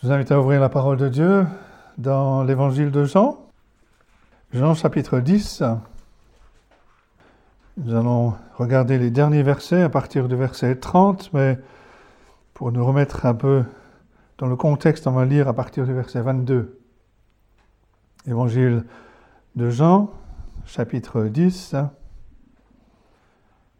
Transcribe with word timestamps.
Je 0.00 0.06
vous 0.06 0.14
invite 0.14 0.32
à 0.32 0.40
ouvrir 0.40 0.62
la 0.62 0.70
parole 0.70 0.96
de 0.96 1.10
Dieu 1.10 1.46
dans 1.98 2.42
l'évangile 2.42 2.90
de 2.90 3.04
Jean, 3.04 3.38
Jean 4.50 4.72
chapitre 4.72 5.20
10. 5.20 5.62
Nous 7.76 7.94
allons 7.94 8.32
regarder 8.56 8.96
les 8.96 9.10
derniers 9.10 9.42
versets 9.42 9.82
à 9.82 9.90
partir 9.90 10.26
du 10.26 10.36
verset 10.36 10.76
30, 10.76 11.34
mais 11.34 11.58
pour 12.54 12.72
nous 12.72 12.82
remettre 12.82 13.26
un 13.26 13.34
peu 13.34 13.62
dans 14.38 14.46
le 14.46 14.56
contexte, 14.56 15.06
on 15.06 15.12
va 15.12 15.26
lire 15.26 15.48
à 15.48 15.52
partir 15.52 15.84
du 15.84 15.92
verset 15.92 16.22
22. 16.22 16.80
Évangile 18.26 18.84
de 19.54 19.68
Jean, 19.68 20.10
chapitre 20.64 21.24
10. 21.24 21.76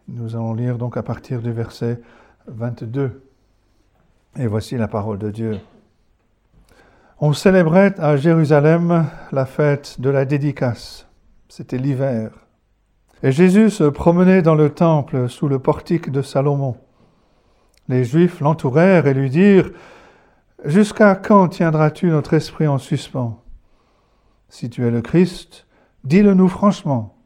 Nous 0.08 0.36
allons 0.36 0.52
lire 0.52 0.76
donc 0.76 0.98
à 0.98 1.02
partir 1.02 1.40
du 1.40 1.50
verset 1.50 1.98
22. 2.46 3.22
Et 4.36 4.46
voici 4.46 4.76
la 4.76 4.86
parole 4.86 5.16
de 5.16 5.30
Dieu. 5.30 5.60
On 7.22 7.34
célébrait 7.34 8.00
à 8.00 8.16
Jérusalem 8.16 9.06
la 9.30 9.44
fête 9.44 10.00
de 10.00 10.08
la 10.08 10.24
dédicace. 10.24 11.06
C'était 11.50 11.76
l'hiver. 11.76 12.30
Et 13.22 13.30
Jésus 13.30 13.68
se 13.68 13.84
promenait 13.84 14.40
dans 14.40 14.54
le 14.54 14.70
temple 14.70 15.28
sous 15.28 15.46
le 15.46 15.58
portique 15.58 16.10
de 16.10 16.22
Salomon. 16.22 16.78
Les 17.88 18.04
Juifs 18.04 18.40
l'entourèrent 18.40 19.06
et 19.06 19.12
lui 19.12 19.28
dirent 19.28 19.70
Jusqu'à 20.64 21.14
quand 21.14 21.48
tiendras-tu 21.48 22.06
notre 22.06 22.32
esprit 22.32 22.66
en 22.66 22.78
suspens? 22.78 23.42
Si 24.48 24.70
tu 24.70 24.86
es 24.86 24.90
le 24.90 25.02
Christ, 25.02 25.66
dis-le-nous 26.04 26.48
franchement. 26.48 27.18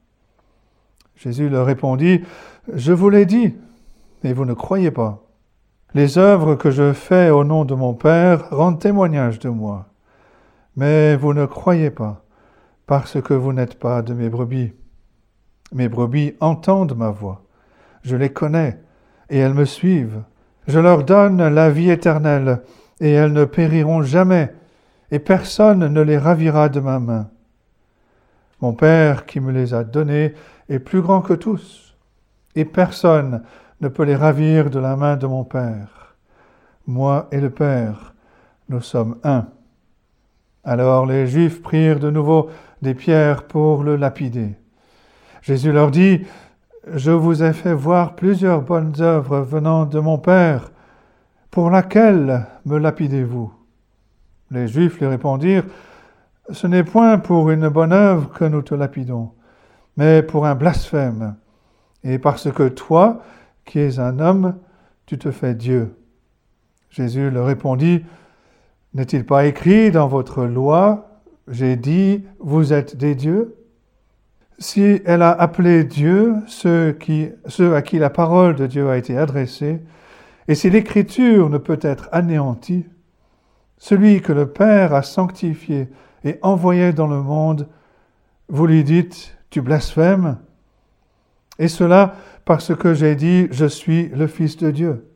Jésus 1.15 1.49
leur 1.49 1.67
répondit 1.67 2.23
Je 2.73 2.93
vous 2.93 3.11
l'ai 3.11 3.27
dit, 3.27 3.55
mais 4.25 4.33
vous 4.33 4.45
ne 4.45 4.55
croyez 4.55 4.91
pas. 4.91 5.24
Les 5.95 6.19
œuvres 6.19 6.57
que 6.57 6.73
je 6.73 6.93
fais 6.93 7.31
au 7.31 7.45
nom 7.45 7.65
de 7.65 7.75
mon 7.77 7.95
Père 7.95 8.51
rendent 8.51 8.81
témoignage 8.81 9.39
de 9.39 9.49
moi. 9.49 9.87
Mais 10.75 11.15
vous 11.15 11.35
ne 11.35 11.47
croyez 11.47 11.91
pas, 11.91 12.25
parce 12.89 13.23
que 13.23 13.33
vous 13.33 13.53
n'êtes 13.53 13.79
pas 13.79 14.03
de 14.03 14.13
mes 14.13 14.29
brebis. 14.29 14.73
Mes 15.73 15.89
brebis 15.89 16.35
entendent 16.41 16.97
ma 16.97 17.11
voix. 17.11 17.45
Je 18.03 18.17
les 18.17 18.31
connais, 18.31 18.81
et 19.31 19.39
elles 19.39 19.55
me 19.55 19.65
suivent. 19.65 20.23
Je 20.67 20.81
leur 20.81 21.05
donne 21.05 21.47
la 21.47 21.71
vie 21.71 21.91
éternelle, 21.91 22.63
et 23.01 23.13
elles 23.13 23.33
ne 23.33 23.45
périront 23.45 24.03
jamais, 24.03 24.53
et 25.13 25.21
personne 25.21 25.87
ne 25.87 26.01
les 26.01 26.19
ravira 26.19 26.69
de 26.69 26.81
ma 26.81 26.99
main. 26.99 27.31
Mon 28.61 28.73
Père 28.73 29.27
qui 29.27 29.39
me 29.39 29.53
les 29.53 29.75
a 29.75 29.85
donnés 29.85 30.35
est 30.69 30.81
plus 30.81 31.03
grand 31.03 31.21
que 31.21 31.35
tous, 31.35 31.97
et 32.57 32.65
personne 32.65 33.45
ne 33.85 33.91
peut 33.91 34.05
les 34.05 34.17
ravir 34.17 34.71
de 34.71 34.79
la 34.79 34.97
main 34.97 35.17
de 35.19 35.27
mon 35.27 35.45
Père. 35.45 36.17
Moi 36.87 37.29
et 37.31 37.39
le 37.39 37.51
Père, 37.51 38.15
nous 38.71 38.81
sommes 38.81 39.17
un. 39.23 39.47
Alors 40.65 41.05
les 41.05 41.27
Juifs 41.27 41.61
prirent 41.61 42.01
de 42.01 42.11
nouveau 42.11 42.49
des 42.81 42.95
pierres 42.95 43.47
pour 43.47 43.85
le 43.85 43.97
lapider. 43.97 44.55
Jésus 45.43 45.71
leur 45.71 45.91
dit, 45.91 46.25
Je 46.95 47.11
vous 47.11 47.43
ai 47.43 47.53
fait 47.53 47.75
voir 47.75 48.17
plusieurs 48.17 48.63
bonnes 48.63 48.95
œuvres 49.01 49.41
venant 49.41 49.85
de 49.85 50.01
mon 50.01 50.17
Père. 50.17 50.73
Pour 51.51 51.69
laquelle 51.69 52.47
me 52.65 52.79
lapidez-vous? 52.79 53.53
Les 54.51 54.67
Juifs 54.67 54.99
lui 54.99 55.07
répondirent, 55.07 55.67
Ce 56.51 56.67
n'est 56.67 56.85
point 56.85 57.19
pour 57.19 57.51
une 57.51 57.69
bonne 57.69 57.93
œuvre 57.93 58.31
que 58.33 58.47
nous 58.47 58.63
te 58.63 58.75
lapidons, 58.75 59.33
mais 59.99 60.23
pour 60.23 60.47
un 60.47 60.55
blasphème, 60.55 61.37
et 62.03 62.19
parce 62.19 62.51
que 62.51 62.69
toi, 62.69 63.21
qui 63.65 63.79
es 63.79 63.99
un 63.99 64.19
homme, 64.19 64.57
tu 65.07 65.19
te 65.19 65.31
fais 65.31 65.55
Dieu. 65.55 65.97
Jésus 66.91 67.31
leur 67.31 67.47
répondit, 67.47 68.05
N'est-il 68.95 69.27
pas 69.27 69.47
écrit 69.47 69.91
dans 69.91 70.07
votre 70.07 70.45
loi, 70.45 71.21
j'ai 71.49 71.77
dit, 71.77 72.25
vous 72.39 72.73
êtes 72.73 72.97
des 72.97 73.15
dieux? 73.15 73.57
Si 74.59 75.03
elle 75.05 75.23
a 75.23 75.33
appelé 75.33 75.83
Dieu 75.83 76.37
ceux, 76.47 76.97
ceux 77.47 77.75
à 77.75 77.83
qui 77.83 77.99
la 77.99 78.11
parole 78.11 78.55
de 78.55 78.67
Dieu 78.67 78.89
a 78.89 78.97
été 78.97 79.19
adressée, 79.19 79.81
et 80.47 80.55
si 80.55 80.71
l'écriture 80.71 81.51
ne 81.51 81.59
peut 81.59 81.81
être 81.83 82.09
anéantie, 82.13 82.87
celui 83.79 84.23
que 84.23 84.33
le 84.33 84.47
Père 84.47 84.95
a 84.95 85.03
sanctifié 85.03 85.89
et 86.23 86.39
envoyé 86.43 86.93
dans 86.93 87.09
le 87.09 87.21
monde, 87.21 87.69
vous 88.49 88.67
lui 88.67 88.85
dites, 88.85 89.37
tu 89.51 89.61
blasphèmes? 89.61 90.39
Et 91.59 91.69
cela 91.69 92.15
parce 92.45 92.75
que 92.75 92.95
j'ai 92.95 93.15
dit, 93.15 93.49
je 93.51 93.67
suis 93.67 94.09
le 94.09 94.27
Fils 94.27 94.57
de 94.57 94.71
Dieu. 94.71 95.11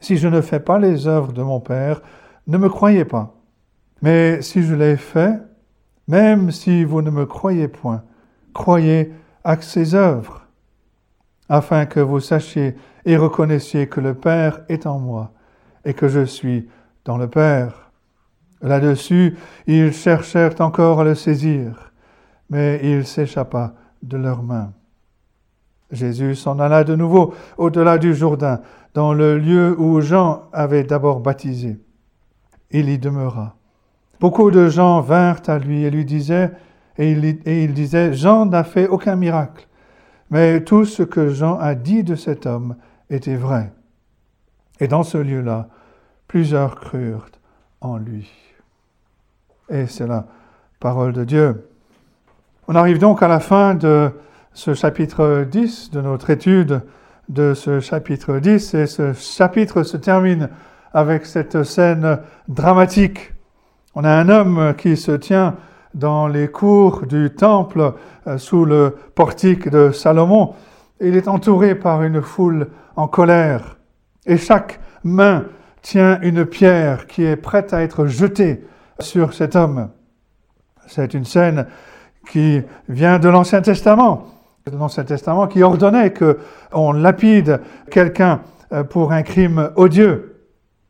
Si 0.00 0.16
je 0.16 0.28
ne 0.28 0.40
fais 0.40 0.60
pas 0.60 0.78
les 0.78 1.06
œuvres 1.06 1.32
de 1.32 1.42
mon 1.42 1.60
Père, 1.60 2.00
ne 2.46 2.56
me 2.56 2.68
croyez 2.68 3.04
pas. 3.04 3.34
Mais 4.00 4.40
si 4.42 4.62
je 4.62 4.74
l'ai 4.74 4.96
fait, 4.96 5.38
même 6.06 6.50
si 6.50 6.84
vous 6.84 7.02
ne 7.02 7.10
me 7.10 7.26
croyez 7.26 7.68
point, 7.68 8.04
croyez 8.54 9.12
à 9.44 9.60
ses 9.60 9.94
œuvres, 9.94 10.46
afin 11.48 11.86
que 11.86 12.00
vous 12.00 12.20
sachiez 12.20 12.76
et 13.04 13.16
reconnaissiez 13.16 13.88
que 13.88 14.00
le 14.00 14.14
Père 14.14 14.60
est 14.68 14.86
en 14.86 14.98
moi 14.98 15.32
et 15.84 15.94
que 15.94 16.08
je 16.08 16.24
suis 16.24 16.68
dans 17.04 17.18
le 17.18 17.28
Père. 17.28 17.90
Là-dessus, 18.60 19.36
ils 19.66 19.92
cherchèrent 19.92 20.60
encore 20.60 21.00
à 21.00 21.04
le 21.04 21.14
saisir, 21.14 21.92
mais 22.50 22.80
il 22.82 23.06
s'échappa 23.06 23.74
de 24.02 24.16
leurs 24.16 24.42
mains. 24.42 24.72
Jésus 25.90 26.34
s'en 26.34 26.58
alla 26.58 26.84
de 26.84 26.94
nouveau 26.94 27.34
au-delà 27.56 27.98
du 27.98 28.14
Jourdain, 28.14 28.60
dans 28.94 29.14
le 29.14 29.38
lieu 29.38 29.74
où 29.78 30.00
Jean 30.00 30.44
avait 30.52 30.84
d'abord 30.84 31.20
baptisé 31.20 31.78
il 32.70 32.88
y 32.88 32.98
demeura. 32.98 33.54
Beaucoup 34.20 34.50
de 34.50 34.68
gens 34.68 35.00
vinrent 35.00 35.42
à 35.46 35.58
lui 35.58 35.84
et 35.84 35.90
lui 35.90 36.04
disaient, 36.04 36.50
et 36.98 37.12
il, 37.12 37.74
disait, 37.74 38.12
Jean 38.12 38.46
n'a 38.46 38.64
fait 38.64 38.88
aucun 38.88 39.14
miracle, 39.14 39.68
mais 40.30 40.64
tout 40.64 40.84
ce 40.84 41.04
que 41.04 41.28
Jean 41.28 41.56
a 41.58 41.76
dit 41.76 42.02
de 42.02 42.16
cet 42.16 42.44
homme 42.44 42.74
était 43.08 43.36
vrai. 43.36 43.72
Et 44.80 44.88
dans 44.88 45.04
ce 45.04 45.18
lieu-là, 45.18 45.68
plusieurs 46.26 46.74
crurent 46.74 47.30
en 47.80 47.96
lui. 47.96 48.28
Et 49.70 49.86
c'est 49.86 50.08
la 50.08 50.26
parole 50.80 51.12
de 51.12 51.24
Dieu. 51.24 51.68
On 52.66 52.74
arrive 52.74 52.98
donc 52.98 53.22
à 53.22 53.28
la 53.28 53.40
fin 53.40 53.74
de 53.74 54.10
ce 54.58 54.74
chapitre 54.74 55.46
10, 55.48 55.92
de 55.92 56.00
notre 56.00 56.30
étude 56.30 56.80
de 57.28 57.54
ce 57.54 57.78
chapitre 57.78 58.40
10, 58.40 58.74
et 58.74 58.86
ce 58.88 59.12
chapitre 59.12 59.84
se 59.84 59.96
termine 59.96 60.48
avec 60.92 61.26
cette 61.26 61.62
scène 61.62 62.18
dramatique. 62.48 63.34
On 63.94 64.02
a 64.02 64.10
un 64.10 64.28
homme 64.28 64.74
qui 64.76 64.96
se 64.96 65.12
tient 65.12 65.54
dans 65.94 66.26
les 66.26 66.48
cours 66.48 67.06
du 67.06 67.30
temple 67.30 67.92
euh, 68.26 68.36
sous 68.36 68.64
le 68.64 68.96
portique 69.14 69.68
de 69.68 69.92
Salomon. 69.92 70.54
Il 71.00 71.16
est 71.16 71.28
entouré 71.28 71.76
par 71.76 72.02
une 72.02 72.20
foule 72.20 72.66
en 72.96 73.06
colère 73.06 73.78
et 74.26 74.38
chaque 74.38 74.80
main 75.04 75.44
tient 75.82 76.20
une 76.20 76.44
pierre 76.44 77.06
qui 77.06 77.22
est 77.22 77.36
prête 77.36 77.72
à 77.72 77.82
être 77.82 78.06
jetée 78.06 78.64
sur 78.98 79.34
cet 79.34 79.54
homme. 79.54 79.90
C'est 80.88 81.14
une 81.14 81.24
scène 81.24 81.68
qui 82.28 82.60
vient 82.88 83.20
de 83.20 83.28
l'Ancien 83.28 83.62
Testament, 83.62 84.26
l'Ancien 84.76 85.04
Testament 85.04 85.46
qui 85.46 85.62
ordonnait 85.62 86.12
qu'on 86.12 86.92
lapide 86.92 87.60
quelqu'un 87.90 88.40
euh, 88.72 88.84
pour 88.84 89.12
un 89.12 89.22
crime 89.22 89.70
odieux. 89.76 90.36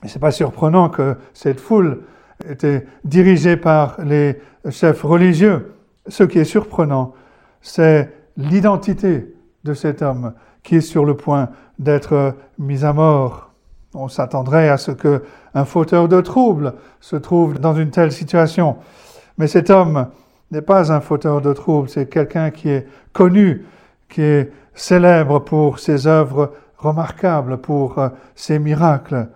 Ce 0.06 0.14
n'est 0.14 0.20
pas 0.20 0.30
surprenant 0.30 0.88
que 0.88 1.16
cette 1.32 1.60
foule 1.60 2.02
était 2.48 2.86
dirigée 3.04 3.56
par 3.56 3.96
les 4.02 4.40
chefs 4.70 5.02
religieux. 5.02 5.74
Ce 6.06 6.22
qui 6.24 6.38
est 6.38 6.44
surprenant, 6.44 7.14
c'est 7.60 8.12
l'identité 8.36 9.34
de 9.64 9.74
cet 9.74 10.02
homme 10.02 10.34
qui 10.62 10.76
est 10.76 10.80
sur 10.80 11.04
le 11.04 11.16
point 11.16 11.50
d'être 11.78 12.34
mis 12.58 12.84
à 12.84 12.92
mort. 12.92 13.50
On 13.94 14.08
s'attendrait 14.08 14.68
à 14.68 14.76
ce 14.76 14.92
qu'un 14.92 15.64
fauteur 15.64 16.08
de 16.08 16.20
troubles 16.20 16.74
se 17.00 17.16
trouve 17.16 17.58
dans 17.58 17.74
une 17.74 17.90
telle 17.90 18.12
situation. 18.12 18.76
Mais 19.38 19.46
cet 19.46 19.70
homme 19.70 20.08
n'est 20.50 20.62
pas 20.62 20.92
un 20.92 21.00
fauteur 21.00 21.40
de 21.40 21.52
troubles, 21.52 21.88
c'est 21.88 22.08
quelqu'un 22.08 22.50
qui 22.50 22.70
est 22.70 22.86
connu, 23.12 23.64
qui 24.08 24.22
est 24.22 24.52
célèbre 24.74 25.40
pour 25.40 25.78
ses 25.78 26.06
œuvres 26.06 26.52
remarquables, 26.78 27.58
pour 27.58 28.00
ses 28.34 28.58
miracles. 28.58 29.28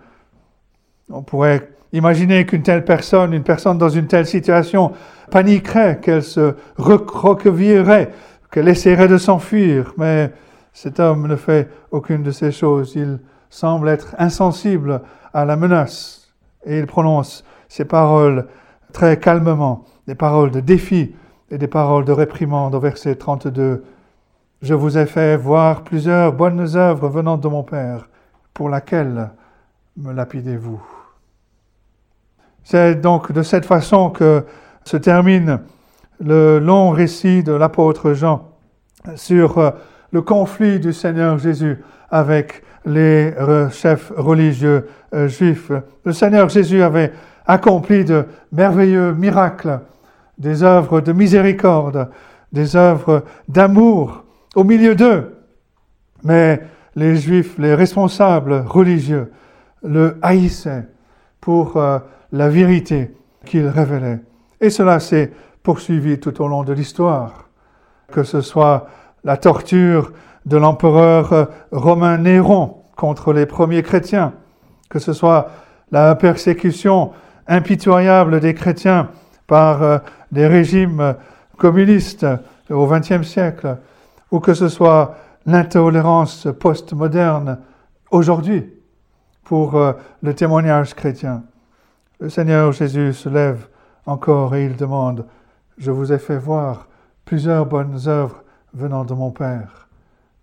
On 1.09 1.21
pourrait 1.21 1.69
imaginer 1.91 2.45
qu'une 2.45 2.63
telle 2.63 2.85
personne, 2.85 3.33
une 3.33 3.43
personne 3.43 3.77
dans 3.77 3.89
une 3.89 4.07
telle 4.07 4.25
situation, 4.25 4.93
paniquerait, 5.29 5.99
qu'elle 6.01 6.23
se 6.23 6.55
recroquevillerait, 6.77 8.11
qu'elle 8.51 8.67
essaierait 8.67 9.07
de 9.07 9.17
s'enfuir. 9.17 9.93
Mais 9.97 10.31
cet 10.73 10.99
homme 10.99 11.27
ne 11.27 11.35
fait 11.35 11.69
aucune 11.91 12.23
de 12.23 12.31
ces 12.31 12.51
choses. 12.51 12.93
Il 12.95 13.19
semble 13.49 13.89
être 13.89 14.15
insensible 14.17 15.01
à 15.33 15.45
la 15.45 15.55
menace. 15.55 16.33
Et 16.65 16.79
il 16.79 16.87
prononce 16.87 17.43
ces 17.67 17.85
paroles 17.85 18.47
très 18.91 19.17
calmement, 19.17 19.85
des 20.07 20.15
paroles 20.15 20.51
de 20.51 20.59
défi 20.59 21.13
et 21.49 21.57
des 21.57 21.67
paroles 21.67 22.05
de 22.05 22.11
réprimande 22.11 22.75
au 22.75 22.79
verset 22.79 23.15
32. 23.15 23.83
Je 24.61 24.73
vous 24.73 24.97
ai 24.97 25.05
fait 25.05 25.37
voir 25.37 25.83
plusieurs 25.83 26.33
bonnes 26.33 26.75
œuvres 26.75 27.09
venant 27.09 27.37
de 27.37 27.47
mon 27.47 27.63
Père, 27.63 28.07
pour 28.53 28.69
laquelle 28.69 29.31
me 29.97 30.13
lapidez-vous 30.13 30.81
C'est 32.63 32.95
donc 32.95 33.31
de 33.31 33.43
cette 33.43 33.65
façon 33.65 34.09
que 34.09 34.45
se 34.83 34.97
termine 34.97 35.59
le 36.19 36.59
long 36.59 36.91
récit 36.91 37.43
de 37.43 37.53
l'apôtre 37.53 38.13
Jean 38.13 38.49
sur 39.15 39.57
euh, 39.57 39.71
le 40.11 40.21
conflit 40.21 40.79
du 40.79 40.93
Seigneur 40.93 41.37
Jésus 41.37 41.83
avec 42.09 42.63
les 42.85 43.33
chefs 43.71 44.11
religieux 44.15 44.87
euh, 45.13 45.27
juifs. 45.27 45.71
Le 46.05 46.11
Seigneur 46.11 46.49
Jésus 46.49 46.81
avait 46.81 47.11
accompli 47.45 48.05
de 48.05 48.25
merveilleux 48.51 49.13
miracles, 49.13 49.79
des 50.37 50.63
œuvres 50.63 51.01
de 51.01 51.11
miséricorde, 51.11 52.09
des 52.51 52.75
œuvres 52.75 53.23
d'amour 53.47 54.23
au 54.55 54.63
milieu 54.63 54.95
d'eux. 54.95 55.35
Mais 56.23 56.61
les 56.95 57.15
Juifs, 57.15 57.57
les 57.57 57.75
responsables 57.75 58.63
religieux, 58.67 59.31
le 59.83 60.17
haïssaient 60.21 60.87
pour 61.41 61.77
euh, 61.77 61.99
la 62.31 62.49
vérité 62.49 63.11
qu'il 63.45 63.67
révélait. 63.67 64.21
Et 64.61 64.69
cela 64.69 64.99
s'est 64.99 65.31
poursuivi 65.61 66.19
tout 66.19 66.41
au 66.41 66.47
long 66.47 66.63
de 66.63 66.73
l'histoire, 66.73 67.49
que 68.11 68.23
ce 68.23 68.41
soit 68.41 68.87
la 69.23 69.37
torture 69.37 70.13
de 70.45 70.57
l'empereur 70.57 71.33
euh, 71.33 71.45
romain 71.71 72.17
Néron 72.17 72.77
contre 72.95 73.33
les 73.33 73.45
premiers 73.45 73.83
chrétiens, 73.83 74.33
que 74.89 74.99
ce 74.99 75.13
soit 75.13 75.49
la 75.91 76.15
persécution 76.15 77.11
impitoyable 77.47 78.39
des 78.39 78.53
chrétiens 78.53 79.09
par 79.47 79.83
euh, 79.83 79.97
des 80.31 80.47
régimes 80.47 81.15
communistes 81.57 82.25
au 82.69 82.87
XXe 82.87 83.27
siècle, 83.27 83.77
ou 84.31 84.39
que 84.39 84.53
ce 84.53 84.67
soit 84.67 85.15
l'intolérance 85.45 86.47
postmoderne 86.59 87.59
aujourd'hui 88.11 88.73
pour 89.43 89.75
euh, 89.75 89.93
le 90.21 90.33
témoignage 90.33 90.93
chrétien. 90.93 91.43
Le 92.19 92.29
Seigneur 92.29 92.71
Jésus 92.71 93.13
se 93.13 93.29
lève 93.29 93.67
encore 94.05 94.55
et 94.55 94.65
il 94.65 94.75
demande, 94.75 95.25
Je 95.77 95.91
vous 95.91 96.13
ai 96.13 96.19
fait 96.19 96.37
voir 96.37 96.87
plusieurs 97.25 97.65
bonnes 97.65 97.99
œuvres 98.07 98.43
venant 98.73 99.05
de 99.05 99.13
mon 99.13 99.31
Père, 99.31 99.87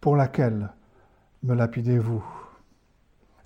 pour 0.01 0.17
laquelle 0.17 0.69
me 1.43 1.55
lapidez-vous? 1.55 2.23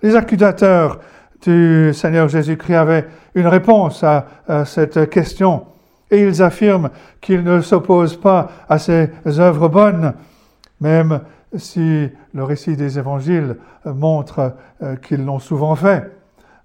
Les 0.02 0.16
accusateurs 0.16 1.00
du 1.44 1.92
Seigneur 1.94 2.28
Jésus-Christ 2.28 2.74
avaient 2.74 3.06
une 3.34 3.46
réponse 3.46 4.02
à, 4.02 4.26
à 4.48 4.64
cette 4.64 5.10
question 5.10 5.66
et 6.10 6.22
ils 6.22 6.42
affirment 6.42 6.90
qu'ils 7.20 7.42
ne 7.42 7.60
s'opposent 7.60 8.16
pas 8.16 8.50
à 8.68 8.78
ces 8.78 9.10
œuvres 9.26 9.68
bonnes, 9.68 10.14
même 10.80 11.20
si 11.56 12.08
le 12.32 12.44
récit 12.44 12.76
des 12.76 12.98
évangiles 12.98 13.56
montre 13.84 14.54
euh, 14.82 14.96
qu'ils 14.96 15.24
l'ont 15.24 15.38
souvent 15.38 15.74
fait. 15.74 16.10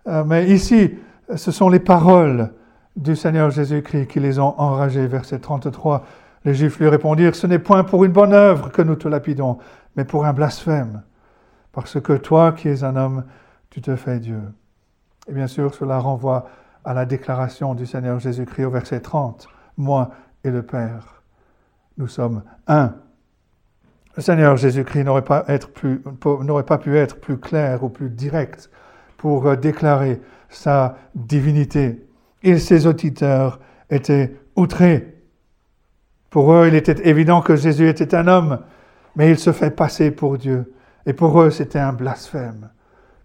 Euh, 0.07 0.23
mais 0.25 0.47
ici, 0.49 0.91
ce 1.35 1.51
sont 1.51 1.69
les 1.69 1.79
paroles 1.79 2.51
du 2.95 3.15
Seigneur 3.15 3.49
Jésus-Christ 3.49 4.07
qui 4.07 4.19
les 4.19 4.39
ont 4.39 4.59
enragés. 4.59 5.07
Verset 5.07 5.39
33, 5.39 6.05
les 6.45 6.53
Juifs 6.53 6.79
lui 6.79 6.87
répondirent, 6.87 7.35
Ce 7.35 7.47
n'est 7.47 7.59
point 7.59 7.83
pour 7.83 8.03
une 8.03 8.11
bonne 8.11 8.33
œuvre 8.33 8.71
que 8.71 8.81
nous 8.81 8.95
te 8.95 9.07
lapidons, 9.07 9.57
mais 9.95 10.05
pour 10.05 10.25
un 10.25 10.33
blasphème, 10.33 11.03
parce 11.71 11.99
que 11.99 12.13
toi 12.13 12.51
qui 12.51 12.67
es 12.69 12.83
un 12.83 12.95
homme, 12.95 13.23
tu 13.69 13.81
te 13.81 13.95
fais 13.95 14.19
Dieu. 14.19 14.41
Et 15.29 15.33
bien 15.33 15.47
sûr, 15.47 15.73
cela 15.73 15.99
renvoie 15.99 16.49
à 16.83 16.93
la 16.93 17.05
déclaration 17.05 17.75
du 17.75 17.85
Seigneur 17.85 18.19
Jésus-Christ 18.19 18.65
au 18.65 18.71
verset 18.71 18.99
30, 18.99 19.47
Moi 19.77 20.09
et 20.43 20.49
le 20.49 20.63
Père, 20.63 21.21
nous 21.97 22.07
sommes 22.07 22.41
un. 22.67 22.95
Le 24.15 24.23
Seigneur 24.23 24.57
Jésus-Christ 24.57 25.03
n'aurait 25.03 25.21
pas, 25.21 25.43
pu 25.43 26.97
être 26.97 27.19
plus 27.19 27.37
clair 27.37 27.83
ou 27.83 27.89
plus 27.89 28.09
direct 28.09 28.71
pour 29.17 29.45
euh, 29.45 29.55
déclarer 29.55 30.19
sa 30.49 30.97
divinité. 31.13 32.07
Et 32.41 32.57
ses 32.57 32.87
auditeurs 32.87 33.59
étaient 33.89 34.35
outrés. 34.55 35.15
Pour 36.29 36.51
eux, 36.53 36.67
il 36.67 36.75
était 36.75 37.07
évident 37.07 37.41
que 37.41 37.55
Jésus 37.55 37.87
était 37.87 38.15
un 38.15 38.27
homme, 38.27 38.59
mais 39.15 39.29
il 39.29 39.37
se 39.37 39.51
fait 39.51 39.71
passer 39.71 40.09
pour 40.09 40.37
Dieu. 40.37 40.73
Et 41.05 41.13
pour 41.13 41.39
eux, 41.41 41.51
c'était 41.51 41.79
un 41.79 41.93
blasphème, 41.93 42.69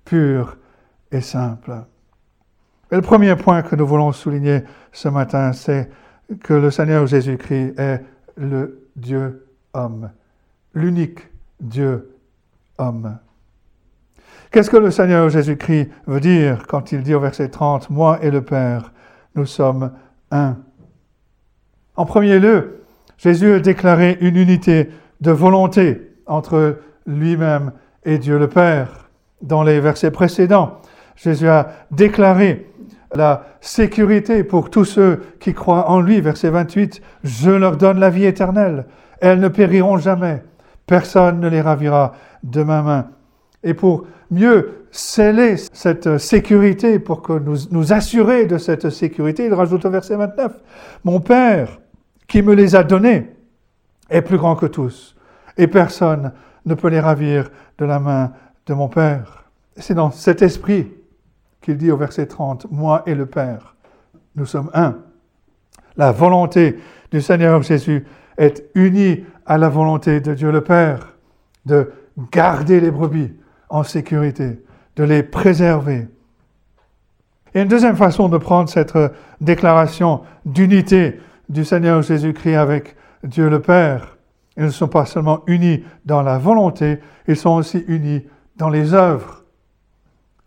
pur 0.05 0.59
et 1.11 1.21
simple. 1.21 1.85
Et 2.95 2.97
le 2.97 3.03
premier 3.03 3.35
point 3.35 3.63
que 3.63 3.75
nous 3.75 3.89
voulons 3.89 4.13
souligner 4.13 4.63
ce 4.93 5.09
matin, 5.09 5.53
c'est 5.53 5.91
que 6.45 6.55
le 6.55 6.71
Seigneur 6.71 7.09
Jésus-Christ 7.09 7.77
est 7.77 8.01
le 8.37 8.87
Dieu 8.95 9.49
homme 9.73 10.11
l'unique 10.75 11.19
Dieu 11.61 12.15
homme. 12.79 13.19
Qu'est-ce 14.53 14.71
que 14.71 14.77
le 14.77 14.93
Seigneur 14.93 15.29
Jésus-Christ 15.29 15.89
veut 16.07 16.21
dire 16.21 16.69
quand 16.69 16.93
il 16.93 17.03
dit 17.03 17.15
au 17.15 17.19
verset 17.19 17.49
30, 17.49 17.91
Moi 17.91 18.21
et 18.23 18.31
le 18.31 18.43
Père, 18.43 18.93
nous 19.35 19.47
sommes 19.47 19.91
un 20.31 20.59
En 21.97 22.07
premier 22.07 22.39
lieu, 22.39 22.85
Jésus 23.19 23.55
a 23.55 23.59
déclaré 23.59 24.19
une 24.21 24.37
unité 24.37 24.89
de 25.21 25.33
volonté 25.33 26.13
entre 26.27 26.79
lui-même 27.09 27.73
et 28.05 28.19
Dieu 28.19 28.39
le 28.39 28.49
Père. 28.49 29.09
Dans 29.43 29.65
les 29.65 29.81
versets 29.81 30.13
précédents, 30.13 30.81
Jésus 31.17 31.49
a 31.49 31.69
déclaré 31.91 32.71
la 33.15 33.45
sécurité 33.61 34.45
pour 34.45 34.71
tous 34.71 34.85
ceux 34.85 35.23
qui 35.41 35.55
croient 35.55 35.91
en 35.91 36.01
lui. 36.01 36.21
Verset 36.21 36.51
28, 36.51 37.01
Je 37.23 37.51
leur 37.51 37.77
donne 37.77 38.01
la 38.01 38.11
vie 38.11 38.27
éternelle. 38.27 38.87
Elles 39.21 39.41
ne 39.41 39.49
périront 39.49 39.97
jamais 39.97 40.43
Personne 40.87 41.41
ne 41.41 41.49
les 41.49 41.61
ravira 41.61 42.13
de 42.43 42.63
ma 42.63 42.83
main. 42.83 43.09
Et 43.63 43.75
pour 43.75 44.07
mieux 44.31 44.87
sceller 44.91 45.57
cette 45.57 46.19
sécurité, 46.19 46.99
pour 46.99 47.23
que 47.23 47.33
nous 47.33 47.57
nous 47.71 47.93
assurer 47.93 48.47
de 48.47 48.59
cette 48.59 48.91
sécurité, 48.91 49.47
il 49.47 49.55
rajoute 49.55 49.85
au 49.87 49.91
verset 49.91 50.17
29, 50.17 50.53
Mon 51.05 51.21
Père, 51.21 51.81
qui 52.29 52.43
me 52.43 52.55
les 52.55 52.77
a 52.77 52.85
donnés, 52.85 53.33
est 54.11 54.23
plus 54.23 54.37
grand 54.37 54.57
que 54.57 54.67
tous, 54.67 55.17
et 55.57 55.67
personne 55.67 56.33
ne 56.67 56.75
peut 56.75 56.89
les 56.89 57.01
ravir 57.01 57.51
de 57.79 57.85
la 57.87 57.99
main 57.99 58.33
de 58.67 58.75
mon 58.75 58.89
Père. 58.89 59.45
C'est 59.77 59.95
dans 59.95 60.11
cet 60.11 60.43
esprit 60.43 60.93
qu'il 61.65 61.79
dit 61.79 61.91
au 61.91 61.97
verset 61.97 62.27
30, 62.27 62.67
Moi 62.71 63.03
et 63.07 63.15
le 63.15 63.25
Père, 63.25 63.75
nous 64.37 64.45
sommes 64.45 64.71
un. 64.75 64.99
La 65.97 66.13
volonté 66.13 66.79
du 67.11 67.23
Seigneur 67.23 67.63
Jésus 67.63 68.05
est 68.37 68.65
unie 68.75 69.25
à 69.47 69.57
la 69.57 69.71
volonté 69.71 70.21
de 70.21 70.35
Dieu 70.35 70.53
le 70.53 70.63
Père, 70.63 71.15
de 71.65 71.91
garder 72.31 72.81
les 72.81 72.91
brebis 72.91 73.33
en 73.71 73.83
sécurité, 73.83 74.63
de 74.97 75.05
les 75.05 75.23
préserver. 75.23 76.09
Et 77.55 77.63
une 77.63 77.69
deuxième 77.69 77.97
façon 77.97 78.29
de 78.29 78.37
prendre 78.37 78.69
cette 78.69 78.99
déclaration 79.41 80.23
d'unité 80.45 81.19
du 81.49 81.65
Seigneur 81.65 82.03
Jésus-Christ 82.03 82.57
avec 82.57 82.95
Dieu 83.23 83.49
le 83.49 83.61
Père, 83.61 84.19
ils 84.59 84.65
ne 84.65 84.71
sont 84.71 84.89
pas 84.89 85.07
seulement 85.07 85.43
unis 85.47 85.83
dans 86.05 86.21
la 86.21 86.37
volonté, 86.39 87.01
ils 87.27 87.37
sont 87.37 87.51
aussi 87.51 87.85
unis 87.89 88.23
dans 88.57 88.69
les 88.69 88.93
œuvres. 88.93 89.44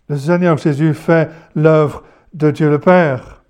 Le 0.09 0.17
Seigneur 0.17 0.57
Jésus 0.57 0.93
fait 0.93 1.29
l'œuvre 1.55 2.03
de 2.33 2.51
Dieu 2.51 2.69
le 2.69 2.79
Père. 2.79 3.43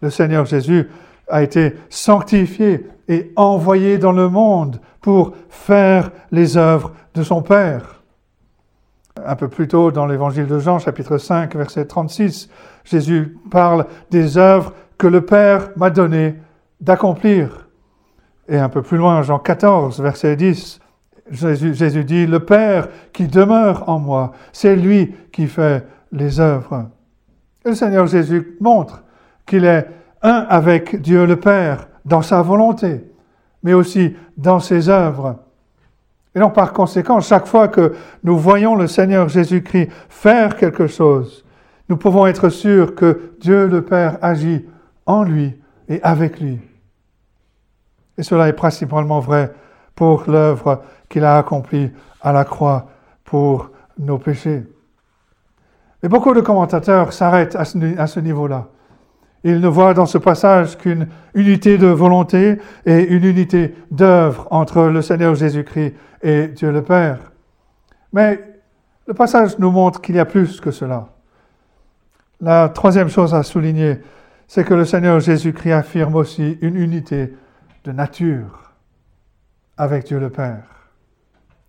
Le 0.00 0.10
Seigneur 0.10 0.44
Jésus 0.44 0.88
a 1.28 1.42
été 1.42 1.74
sanctifié 1.88 2.86
et 3.08 3.32
envoyé 3.36 3.98
dans 3.98 4.12
le 4.12 4.28
monde 4.28 4.80
pour 5.00 5.34
faire 5.48 6.10
les 6.30 6.56
œuvres 6.56 6.92
de 7.14 7.22
son 7.22 7.42
Père. 7.42 8.02
Un 9.24 9.36
peu 9.36 9.48
plus 9.48 9.68
tôt 9.68 9.90
dans 9.90 10.06
l'évangile 10.06 10.46
de 10.46 10.58
Jean, 10.58 10.78
chapitre 10.78 11.18
5, 11.18 11.54
verset 11.56 11.86
36, 11.86 12.48
Jésus 12.84 13.36
parle 13.50 13.86
des 14.10 14.38
œuvres 14.38 14.72
que 14.98 15.06
le 15.06 15.24
Père 15.24 15.70
m'a 15.76 15.90
donné 15.90 16.34
d'accomplir. 16.80 17.68
Et 18.48 18.58
un 18.58 18.68
peu 18.68 18.82
plus 18.82 18.98
loin, 18.98 19.22
Jean 19.22 19.38
14, 19.38 20.00
verset 20.00 20.36
10, 20.36 20.80
Jésus, 21.30 21.74
Jésus 21.74 22.04
dit, 22.04 22.26
le 22.26 22.40
Père 22.40 22.88
qui 23.12 23.26
demeure 23.26 23.88
en 23.88 23.98
moi, 23.98 24.32
c'est 24.52 24.76
lui 24.76 25.14
qui 25.32 25.46
fait 25.46 25.86
les 26.14 26.40
œuvres. 26.40 26.88
Le 27.66 27.74
Seigneur 27.74 28.06
Jésus 28.06 28.56
montre 28.60 29.04
qu'il 29.44 29.66
est 29.66 29.86
un 30.22 30.46
avec 30.48 31.02
Dieu 31.02 31.26
le 31.26 31.36
Père 31.36 31.88
dans 32.06 32.22
sa 32.22 32.40
volonté 32.40 33.04
mais 33.64 33.72
aussi 33.72 34.14
dans 34.36 34.60
ses 34.60 34.88
œuvres. 34.88 35.40
Et 36.36 36.38
donc 36.38 36.54
par 36.54 36.72
conséquent, 36.72 37.20
chaque 37.20 37.46
fois 37.46 37.66
que 37.66 37.94
nous 38.22 38.38
voyons 38.38 38.76
le 38.76 38.86
Seigneur 38.86 39.28
Jésus-Christ 39.28 39.90
faire 40.08 40.56
quelque 40.56 40.86
chose, 40.86 41.44
nous 41.88 41.96
pouvons 41.96 42.26
être 42.26 42.50
sûrs 42.50 42.94
que 42.94 43.32
Dieu 43.40 43.66
le 43.66 43.82
Père 43.82 44.18
agit 44.22 44.64
en 45.06 45.22
lui 45.24 45.58
et 45.88 46.00
avec 46.02 46.40
lui. 46.40 46.60
Et 48.16 48.22
cela 48.22 48.48
est 48.48 48.52
principalement 48.54 49.20
vrai 49.20 49.52
pour 49.94 50.24
l'œuvre 50.28 50.82
qu'il 51.08 51.24
a 51.24 51.38
accomplie 51.38 51.90
à 52.20 52.32
la 52.32 52.44
croix 52.44 52.86
pour 53.24 53.70
nos 53.98 54.18
péchés. 54.18 54.64
Mais 56.04 56.10
beaucoup 56.10 56.34
de 56.34 56.42
commentateurs 56.42 57.14
s'arrêtent 57.14 57.56
à 57.56 57.64
ce, 57.64 58.20
niveau-là. 58.20 58.66
Il 59.42 59.60
ne 59.60 59.68
voit 59.68 59.94
dans 59.94 60.04
ce 60.04 60.18
passage 60.18 60.76
qu'une 60.76 61.08
unité 61.34 61.78
de 61.78 61.86
volonté 61.86 62.58
et 62.84 63.04
une 63.04 63.24
unité 63.24 63.74
d'œuvre 63.90 64.46
entre 64.50 64.82
le 64.82 65.00
Seigneur 65.00 65.34
Jésus-Christ 65.34 65.94
et 66.20 66.48
Dieu 66.48 66.72
le 66.72 66.82
Père. 66.82 67.32
Mais 68.12 68.38
le 69.06 69.14
passage 69.14 69.58
nous 69.58 69.70
montre 69.70 70.02
qu'il 70.02 70.16
y 70.16 70.18
a 70.18 70.26
plus 70.26 70.60
que 70.60 70.70
cela. 70.70 71.08
La 72.38 72.68
troisième 72.68 73.08
chose 73.08 73.34
à 73.34 73.42
souligner, 73.42 74.02
c'est 74.46 74.64
que 74.64 74.74
le 74.74 74.84
Seigneur 74.84 75.20
Jésus-Christ 75.20 75.72
affirme 75.72 76.16
aussi 76.16 76.58
une 76.60 76.76
unité 76.76 77.32
de 77.84 77.92
nature 77.92 78.74
avec 79.78 80.04
Dieu 80.04 80.18
le 80.18 80.28
Père. 80.28 80.64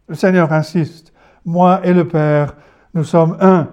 Le 0.10 0.16
Seigneur 0.16 0.52
insiste, 0.52 1.14
moi 1.46 1.80
et 1.86 1.94
le 1.94 2.06
Père, 2.06 2.58
nous 2.94 3.06
sommes 3.06 3.38
un. 3.40 3.70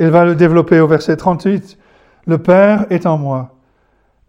Il 0.00 0.08
va 0.08 0.24
le 0.24 0.34
développer 0.34 0.80
au 0.80 0.86
verset 0.86 1.18
38. 1.18 1.76
Le 2.26 2.38
Père 2.38 2.86
est 2.88 3.04
en 3.04 3.18
moi 3.18 3.54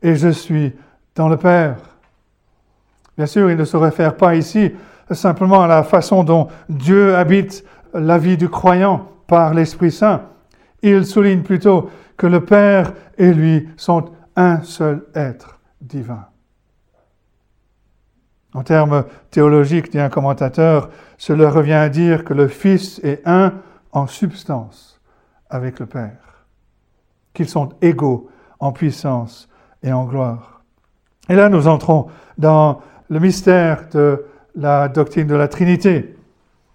et 0.04 0.16
je 0.16 0.28
suis 0.28 0.74
dans 1.16 1.30
le 1.30 1.38
Père. 1.38 1.78
Bien 3.18 3.26
sûr, 3.26 3.50
il 3.50 3.56
ne 3.56 3.64
se 3.64 3.78
réfère 3.78 4.18
pas 4.18 4.36
ici 4.36 4.74
simplement 5.12 5.62
à 5.62 5.68
la 5.68 5.84
façon 5.84 6.26
dont 6.26 6.50
Dieu 6.68 7.16
habite 7.16 7.64
la 7.94 8.18
vie 8.18 8.36
du 8.36 8.50
croyant 8.50 9.08
par 9.28 9.54
l'Esprit 9.54 9.92
Saint. 9.92 10.24
Il 10.82 11.06
souligne 11.06 11.42
plutôt 11.42 11.90
que 12.18 12.28
le 12.28 12.44
Père 12.44 12.92
et 13.18 13.34
lui 13.34 13.70
sont 13.78 14.12
un 14.36 14.64
seul 14.64 15.06
être 15.16 15.62
divin. 15.80 16.26
En 18.54 18.64
termes 18.64 19.06
théologiques, 19.30 19.90
dit 19.90 20.00
un 20.00 20.10
commentateur, 20.10 20.90
cela 21.18 21.50
revient 21.50 21.74
à 21.74 21.88
dire 21.88 22.26
que 22.26 22.34
le 22.34 22.50
Fils 22.50 23.00
est 23.04 23.22
un 23.26 23.54
en 23.94 24.08
substance 24.08 24.91
avec 25.52 25.80
le 25.80 25.86
Père, 25.86 26.46
qu'ils 27.34 27.50
sont 27.50 27.70
égaux 27.82 28.30
en 28.60 28.72
puissance 28.72 29.48
et 29.84 29.92
en 29.94 30.06
gloire. 30.06 30.64
Et 31.30 31.36
là, 31.36 31.50
nous 31.50 31.68
entrons 31.68 32.08
dans 32.38 32.82
le 33.10 33.20
mystère 33.20 33.88
de 33.92 34.26
la 34.56 34.88
doctrine 34.88 35.28
de 35.28 35.36
la 35.36 35.48
Trinité, 35.48 36.16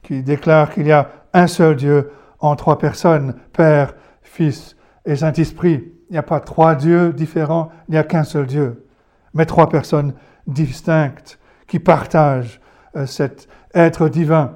qui 0.02 0.22
déclare 0.22 0.70
qu'il 0.70 0.86
y 0.86 0.92
a 0.92 1.10
un 1.32 1.46
seul 1.46 1.76
Dieu 1.76 2.10
en 2.38 2.54
trois 2.56 2.78
personnes, 2.78 3.34
Père, 3.52 3.94
Fils 4.22 4.76
et 5.04 5.16
Saint-Esprit. 5.16 5.92
Il 6.08 6.12
n'y 6.12 6.18
a 6.18 6.22
pas 6.22 6.40
trois 6.40 6.74
dieux 6.74 7.12
différents, 7.12 7.70
il 7.88 7.92
n'y 7.92 7.98
a 7.98 8.04
qu'un 8.04 8.24
seul 8.24 8.46
Dieu, 8.46 8.86
mais 9.34 9.46
trois 9.46 9.68
personnes 9.68 10.14
distinctes 10.46 11.38
qui 11.66 11.80
partagent 11.80 12.60
euh, 12.94 13.06
cet 13.06 13.48
être 13.74 14.08
divin. 14.08 14.52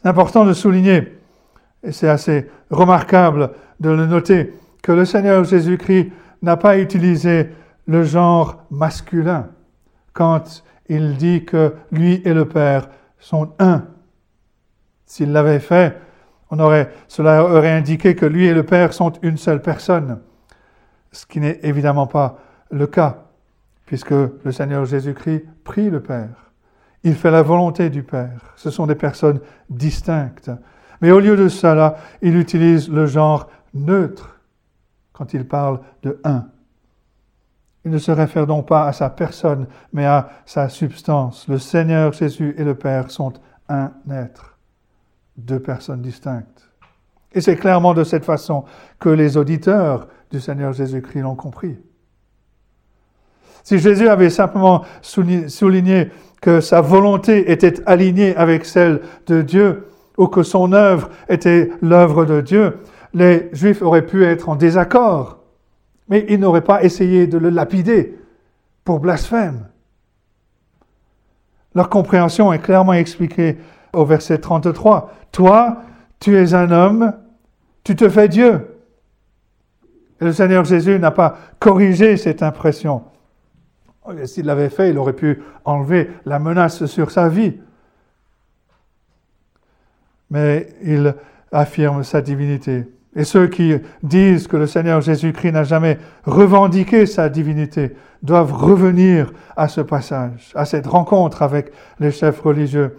C'est 0.00 0.08
important 0.08 0.44
de 0.44 0.52
souligner, 0.52 1.17
et 1.82 1.92
c'est 1.92 2.08
assez 2.08 2.50
remarquable 2.70 3.50
de 3.80 3.90
le 3.90 4.06
noter, 4.06 4.54
que 4.82 4.92
le 4.92 5.04
Seigneur 5.04 5.44
Jésus-Christ 5.44 6.10
n'a 6.42 6.56
pas 6.56 6.78
utilisé 6.78 7.50
le 7.86 8.02
genre 8.02 8.64
masculin 8.70 9.48
quand 10.12 10.64
il 10.88 11.16
dit 11.16 11.44
que 11.44 11.74
lui 11.92 12.22
et 12.24 12.34
le 12.34 12.46
Père 12.46 12.88
sont 13.18 13.52
un. 13.58 13.84
S'il 15.06 15.32
l'avait 15.32 15.60
fait, 15.60 15.96
on 16.50 16.58
aurait, 16.58 16.92
cela 17.08 17.44
aurait 17.44 17.70
indiqué 17.70 18.14
que 18.14 18.26
lui 18.26 18.46
et 18.46 18.54
le 18.54 18.62
Père 18.62 18.92
sont 18.92 19.12
une 19.22 19.36
seule 19.36 19.62
personne, 19.62 20.20
ce 21.12 21.26
qui 21.26 21.40
n'est 21.40 21.60
évidemment 21.62 22.06
pas 22.06 22.38
le 22.70 22.86
cas, 22.86 23.24
puisque 23.86 24.10
le 24.10 24.52
Seigneur 24.52 24.84
Jésus-Christ 24.84 25.44
prie 25.64 25.90
le 25.90 26.00
Père. 26.00 26.52
Il 27.04 27.14
fait 27.14 27.30
la 27.30 27.42
volonté 27.42 27.90
du 27.90 28.02
Père. 28.02 28.52
Ce 28.56 28.70
sont 28.70 28.86
des 28.86 28.94
personnes 28.94 29.40
distinctes. 29.70 30.50
Mais 31.00 31.10
au 31.10 31.20
lieu 31.20 31.36
de 31.36 31.48
cela, 31.48 31.96
il 32.22 32.36
utilise 32.36 32.88
le 32.88 33.06
genre 33.06 33.48
neutre 33.74 34.40
quand 35.12 35.34
il 35.34 35.46
parle 35.46 35.80
de 36.02 36.20
un. 36.24 36.46
Il 37.84 37.90
ne 37.90 37.98
se 37.98 38.10
réfère 38.10 38.46
donc 38.46 38.66
pas 38.66 38.86
à 38.86 38.92
sa 38.92 39.08
personne, 39.08 39.66
mais 39.92 40.04
à 40.04 40.28
sa 40.44 40.68
substance. 40.68 41.46
Le 41.48 41.58
Seigneur 41.58 42.12
Jésus 42.12 42.54
et 42.58 42.64
le 42.64 42.74
Père 42.74 43.10
sont 43.10 43.32
un 43.68 43.92
être, 44.10 44.58
deux 45.36 45.60
personnes 45.60 46.02
distinctes. 46.02 46.68
Et 47.32 47.40
c'est 47.40 47.56
clairement 47.56 47.94
de 47.94 48.04
cette 48.04 48.24
façon 48.24 48.64
que 48.98 49.08
les 49.08 49.36
auditeurs 49.36 50.08
du 50.30 50.40
Seigneur 50.40 50.72
Jésus-Christ 50.72 51.20
l'ont 51.20 51.34
compris. 51.36 51.78
Si 53.64 53.78
Jésus 53.78 54.08
avait 54.08 54.30
simplement 54.30 54.84
souligné 55.02 56.10
que 56.40 56.60
sa 56.60 56.80
volonté 56.80 57.50
était 57.52 57.86
alignée 57.86 58.34
avec 58.36 58.64
celle 58.64 59.02
de 59.26 59.42
Dieu, 59.42 59.87
ou 60.18 60.26
que 60.26 60.42
son 60.42 60.72
œuvre 60.72 61.08
était 61.30 61.70
l'œuvre 61.80 62.26
de 62.26 62.42
Dieu, 62.42 62.80
les 63.14 63.48
Juifs 63.52 63.80
auraient 63.80 64.04
pu 64.04 64.24
être 64.24 64.50
en 64.50 64.56
désaccord 64.56 65.38
mais 66.08 66.24
il 66.28 66.40
n'aurait 66.40 66.62
pas 66.62 66.82
essayé 66.82 67.26
de 67.26 67.38
le 67.38 67.50
lapider 67.50 68.18
pour 68.84 69.00
blasphème. 69.00 69.68
Leur 71.74 71.90
compréhension 71.90 72.52
est 72.52 72.58
clairement 72.58 72.94
expliquée 72.94 73.58
au 73.92 74.04
verset 74.04 74.38
33. 74.38 75.12
Toi, 75.32 75.82
tu 76.18 76.36
es 76.36 76.54
un 76.54 76.70
homme, 76.70 77.12
tu 77.84 77.94
te 77.94 78.08
fais 78.08 78.28
Dieu. 78.28 78.74
Et 80.20 80.24
le 80.24 80.32
Seigneur 80.32 80.64
Jésus 80.64 80.98
n'a 80.98 81.10
pas 81.10 81.36
corrigé 81.60 82.16
cette 82.16 82.42
impression. 82.42 83.04
S'il 84.24 84.46
l'avait 84.46 84.70
fait, 84.70 84.90
il 84.90 84.98
aurait 84.98 85.12
pu 85.12 85.42
enlever 85.66 86.10
la 86.24 86.38
menace 86.38 86.86
sur 86.86 87.10
sa 87.10 87.28
vie. 87.28 87.60
Mais 90.30 90.68
il 90.82 91.14
affirme 91.52 92.04
sa 92.04 92.20
divinité. 92.20 92.86
Et 93.16 93.24
ceux 93.24 93.48
qui 93.48 93.74
disent 94.02 94.46
que 94.46 94.56
le 94.56 94.66
Seigneur 94.66 95.00
Jésus-Christ 95.00 95.52
n'a 95.52 95.64
jamais 95.64 95.98
revendiqué 96.24 97.06
sa 97.06 97.28
divinité 97.28 97.96
doivent 98.22 98.52
revenir 98.52 99.32
à 99.56 99.68
ce 99.68 99.80
passage, 99.80 100.52
à 100.54 100.64
cette 100.64 100.86
rencontre 100.86 101.42
avec 101.42 101.72
les 102.00 102.10
chefs 102.10 102.40
religieux, 102.40 102.98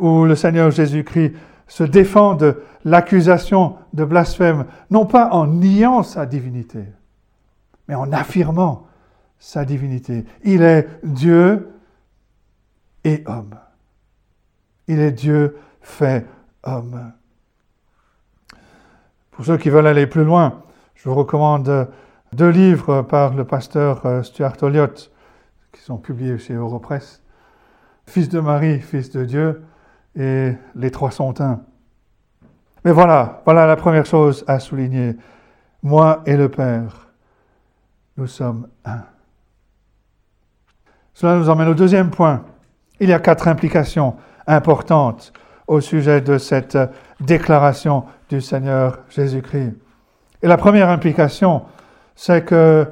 où 0.00 0.24
le 0.24 0.34
Seigneur 0.34 0.70
Jésus-Christ 0.70 1.34
se 1.66 1.84
défend 1.84 2.34
de 2.34 2.62
l'accusation 2.84 3.76
de 3.92 4.04
blasphème, 4.04 4.64
non 4.90 5.06
pas 5.06 5.30
en 5.32 5.46
niant 5.46 6.02
sa 6.02 6.26
divinité, 6.26 6.84
mais 7.86 7.94
en 7.94 8.12
affirmant 8.12 8.86
sa 9.38 9.64
divinité. 9.64 10.24
Il 10.44 10.62
est 10.62 10.88
Dieu 11.04 11.68
et 13.04 13.22
homme. 13.26 13.54
Il 14.88 14.98
est 14.98 15.12
Dieu 15.12 15.56
fait 15.80 16.26
Pour 19.30 19.44
ceux 19.44 19.56
qui 19.56 19.70
veulent 19.70 19.86
aller 19.86 20.06
plus 20.06 20.24
loin, 20.24 20.62
je 20.94 21.08
vous 21.08 21.14
recommande 21.14 21.88
deux 22.32 22.48
livres 22.48 23.02
par 23.02 23.34
le 23.34 23.44
pasteur 23.44 24.04
euh, 24.04 24.22
Stuart 24.22 24.56
Olliott, 24.62 25.10
qui 25.72 25.80
sont 25.80 25.96
publiés 25.96 26.38
chez 26.38 26.54
Europress. 26.54 27.22
Fils 28.06 28.28
de 28.28 28.40
Marie, 28.40 28.80
Fils 28.80 29.10
de 29.10 29.24
Dieu, 29.24 29.62
et 30.16 30.52
Les 30.74 30.90
Trois 30.90 31.10
sont 31.10 31.40
un. 31.40 31.60
Mais 32.84 32.92
voilà, 32.92 33.42
voilà 33.44 33.66
la 33.66 33.76
première 33.76 34.06
chose 34.06 34.44
à 34.46 34.58
souligner. 34.60 35.16
Moi 35.82 36.22
et 36.26 36.36
le 36.36 36.48
Père, 36.48 37.08
nous 38.16 38.26
sommes 38.26 38.68
un. 38.84 39.02
Cela 41.14 41.36
nous 41.36 41.48
emmène 41.48 41.68
au 41.68 41.74
deuxième 41.74 42.10
point. 42.10 42.44
Il 43.00 43.08
y 43.08 43.12
a 43.12 43.20
quatre 43.20 43.48
implications 43.48 44.16
importantes 44.46 45.32
au 45.68 45.80
sujet 45.80 46.20
de 46.20 46.38
cette 46.38 46.78
déclaration 47.20 48.04
du 48.28 48.40
Seigneur 48.40 48.98
Jésus-Christ. 49.10 49.74
Et 50.42 50.48
la 50.48 50.56
première 50.56 50.88
implication, 50.88 51.62
c'est 52.16 52.44
que 52.44 52.86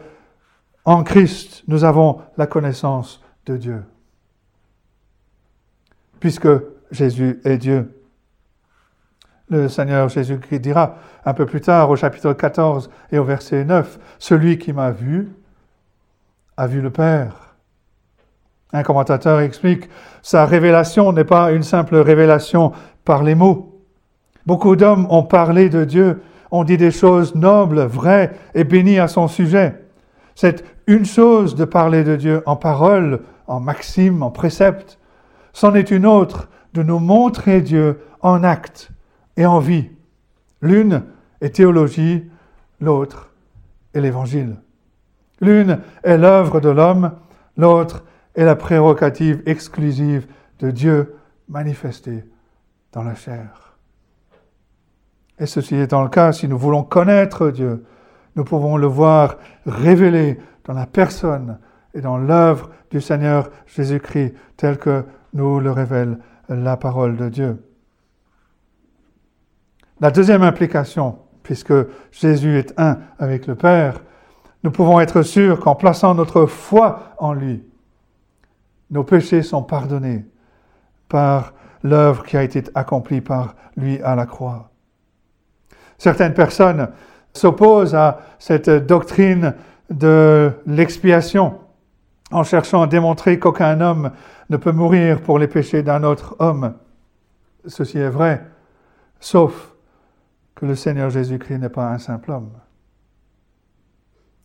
en 0.85 1.03
Christ, 1.03 1.65
nous 1.67 1.83
avons 1.83 2.21
la 2.37 2.47
connaissance 2.47 3.21
de 3.47 3.57
Dieu. 3.57 3.83
Puisque 6.21 6.49
Jésus 6.93 7.41
est 7.45 7.59
Dieu. 7.59 7.93
Le 9.49 9.69
Seigneur 9.69 10.09
Jésus-Christ 10.09 10.61
dira 10.61 10.97
un 11.25 11.35
peu 11.35 11.47
plus 11.47 11.61
tard 11.61 11.91
au 11.91 11.97
chapitre 11.97 12.33
14 12.33 12.91
et 13.11 13.19
au 13.19 13.25
verset 13.25 13.65
9, 13.65 13.99
Celui 14.19 14.59
qui 14.59 14.73
m'a 14.73 14.91
vu 14.93 15.29
a 16.57 16.67
vu 16.67 16.81
le 16.81 16.91
Père. 16.91 17.46
Un 18.73 18.83
commentateur 18.83 19.41
explique, 19.41 19.89
sa 20.23 20.45
révélation 20.45 21.13
n'est 21.13 21.25
pas 21.25 21.53
une 21.53 21.63
simple 21.63 21.97
révélation 21.97 22.73
par 23.05 23.23
les 23.23 23.35
mots, 23.35 23.77
Beaucoup 24.47 24.77
d'hommes 24.77 25.09
ont 25.11 25.25
parlé 25.25 25.69
de 25.69 25.85
Dieu, 25.85 26.23
ont 26.53 26.63
dit 26.63 26.77
des 26.77 26.93
choses 26.93 27.35
nobles, 27.35 27.81
vraies 27.81 28.31
et 28.55 28.63
bénies 28.63 29.01
à 29.01 29.09
son 29.09 29.27
sujet. 29.27 29.85
C'est 30.37 30.65
une 30.87 31.05
chose 31.05 31.57
de 31.57 31.65
parler 31.65 32.05
de 32.05 32.15
Dieu 32.15 32.43
en 32.47 32.55
parole, 32.55 33.23
en 33.49 33.59
maxime, 33.59 34.23
en 34.23 34.31
précepte. 34.31 34.99
C'en 35.53 35.75
est 35.75 35.91
une 35.91 36.07
autre 36.07 36.49
de 36.75 36.85
nous 36.85 37.01
montrer 37.01 37.61
Dieu 37.61 38.01
en 38.21 38.45
acte 38.45 38.91
et 39.37 39.47
en 39.47 39.59
vie. 39.59 39.91
L'une 40.63 41.03
est 41.41 41.57
théologie, 41.57 42.31
l'autre 42.81 43.31
est 43.95 44.01
l'évangile. 44.01 44.57
L'une 45.41 45.81
est 46.05 46.19
l'œuvre 46.19 46.61
de 46.61 46.69
l'homme, 46.69 47.13
l'autre 47.57 47.97
est 47.97 48.16
la 48.45 48.57
prérogative 48.57 49.43
exclusive 49.47 50.27
de 50.59 50.71
Dieu 50.71 51.17
manifestée 51.49 52.25
dans 52.93 53.03
la 53.03 53.15
chair. 53.15 53.77
Et 55.39 55.47
ceci 55.47 55.77
étant 55.77 56.03
le 56.03 56.09
cas, 56.09 56.33
si 56.33 56.49
nous 56.49 56.59
voulons 56.59 56.83
connaître 56.83 57.51
Dieu, 57.51 57.85
nous 58.37 58.45
pouvons 58.45 58.77
le 58.77 58.87
voir 58.87 59.37
révélé 59.67 60.39
dans 60.65 60.75
la 60.75 60.87
personne 60.87 61.59
et 61.95 62.01
dans 62.01 62.19
l'œuvre 62.19 62.71
du 62.91 63.01
Seigneur 63.01 63.51
Jésus-Christ, 63.67 64.35
tel 64.57 64.79
que 64.79 65.05
nous 65.33 65.61
le 65.61 65.71
révèle 65.71 66.19
la 66.49 66.77
parole 66.77 67.17
de 67.17 67.29
Dieu. 67.29 67.63
La 70.01 70.11
deuxième 70.11 70.43
implication, 70.43 71.19
puisque 71.43 71.73
Jésus 72.11 72.59
est 72.59 72.75
un 72.79 72.99
avec 73.19 73.47
le 73.47 73.55
Père, 73.55 74.03
nous 74.63 74.71
pouvons 74.71 75.01
être 75.01 75.23
sûrs 75.23 75.61
qu'en 75.61 75.75
plaçant 75.75 76.15
notre 76.15 76.47
foi 76.47 77.15
en 77.19 77.33
lui, 77.33 77.65
nos 78.91 79.05
péchés 79.05 79.43
sont 79.43 79.63
pardonnés 79.63 80.25
par 81.09 81.55
l'œuvre 81.83 82.25
qui 82.25 82.37
a 82.37 82.43
été 82.43 82.65
accomplie 82.75 83.21
par 83.21 83.55
lui 83.77 84.01
à 84.03 84.15
la 84.15 84.27
croix. 84.27 84.71
Certaines 85.99 86.35
personnes 86.35 86.89
s'opposent 87.33 87.95
à 87.95 88.21
cette 88.39 88.71
doctrine 88.71 89.55
de 89.91 90.53
l'expiation 90.67 91.61
en 92.33 92.43
cherchant 92.43 92.83
à 92.83 92.87
démontrer 92.87 93.39
qu'aucun 93.39 93.81
homme 93.81 94.11
ne 94.51 94.57
peut 94.57 94.73
mourir 94.73 95.23
pour 95.23 95.39
les 95.39 95.49
péchés 95.49 95.83
d'un 95.83 96.03
autre 96.03 96.37
homme. 96.39 96.75
Ceci 97.67 97.99
est 97.99 98.09
vrai, 98.09 98.45
sauf 99.21 99.75
que 100.55 100.67
le 100.67 100.75
Seigneur 100.75 101.11
Jésus-Christ 101.11 101.59
n'est 101.59 101.69
pas 101.69 101.91
un 101.91 101.99
simple 101.99 102.31
homme. 102.33 102.53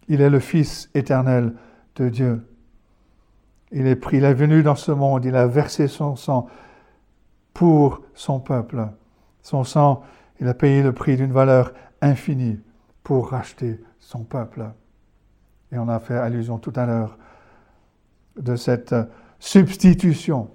Il 0.07 0.21
est 0.21 0.29
le 0.29 0.39
Fils 0.39 0.89
éternel 0.93 1.53
de 1.95 2.09
Dieu. 2.09 2.41
Il 3.71 3.87
est, 3.87 3.95
pris, 3.95 4.17
il 4.17 4.25
venu 4.25 4.63
dans 4.63 4.75
ce 4.75 4.91
monde, 4.91 5.23
il 5.25 5.35
a 5.35 5.47
versé 5.47 5.87
son 5.87 6.15
sang 6.15 6.47
pour 7.53 8.01
son 8.13 8.39
peuple. 8.39 8.87
Son 9.41 9.63
sang, 9.63 10.03
il 10.39 10.47
a 10.47 10.53
payé 10.53 10.83
le 10.83 10.91
prix 10.91 11.15
d'une 11.15 11.31
valeur 11.31 11.73
infinie 12.01 12.59
pour 13.03 13.29
racheter 13.29 13.79
son 13.99 14.23
peuple. 14.23 14.65
Et 15.71 15.77
on 15.77 15.87
a 15.87 15.99
fait 15.99 16.17
allusion 16.17 16.57
tout 16.57 16.73
à 16.75 16.85
l'heure 16.85 17.17
de 18.37 18.55
cette 18.55 18.95
substitution. 19.39 20.49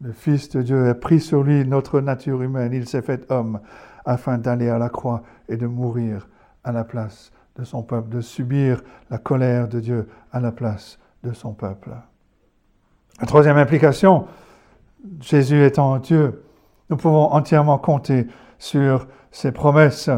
Le 0.00 0.12
Fils 0.12 0.48
de 0.50 0.62
Dieu 0.62 0.88
a 0.88 0.94
pris 0.94 1.20
sur 1.20 1.42
lui 1.42 1.66
notre 1.66 2.00
nature 2.00 2.40
humaine, 2.42 2.72
il 2.72 2.88
s'est 2.88 3.02
fait 3.02 3.30
homme 3.30 3.60
afin 4.04 4.38
d'aller 4.38 4.68
à 4.68 4.78
la 4.78 4.88
croix 4.88 5.22
et 5.48 5.56
de 5.56 5.66
mourir 5.66 6.28
à 6.64 6.72
la 6.72 6.84
place 6.84 7.32
de 7.56 7.64
son 7.64 7.82
peuple, 7.82 8.08
de 8.08 8.20
subir 8.20 8.82
la 9.10 9.18
colère 9.18 9.68
de 9.68 9.80
Dieu 9.80 10.08
à 10.32 10.40
la 10.40 10.52
place 10.52 10.98
de 11.22 11.32
son 11.32 11.52
peuple. 11.52 11.90
La 13.20 13.26
troisième 13.26 13.58
implication, 13.58 14.26
Jésus 15.20 15.64
étant 15.64 15.98
Dieu, 15.98 16.42
nous 16.88 16.96
pouvons 16.96 17.32
entièrement 17.32 17.78
compter 17.78 18.26
sur 18.58 19.06
ses 19.30 19.52
promesses. 19.52 20.10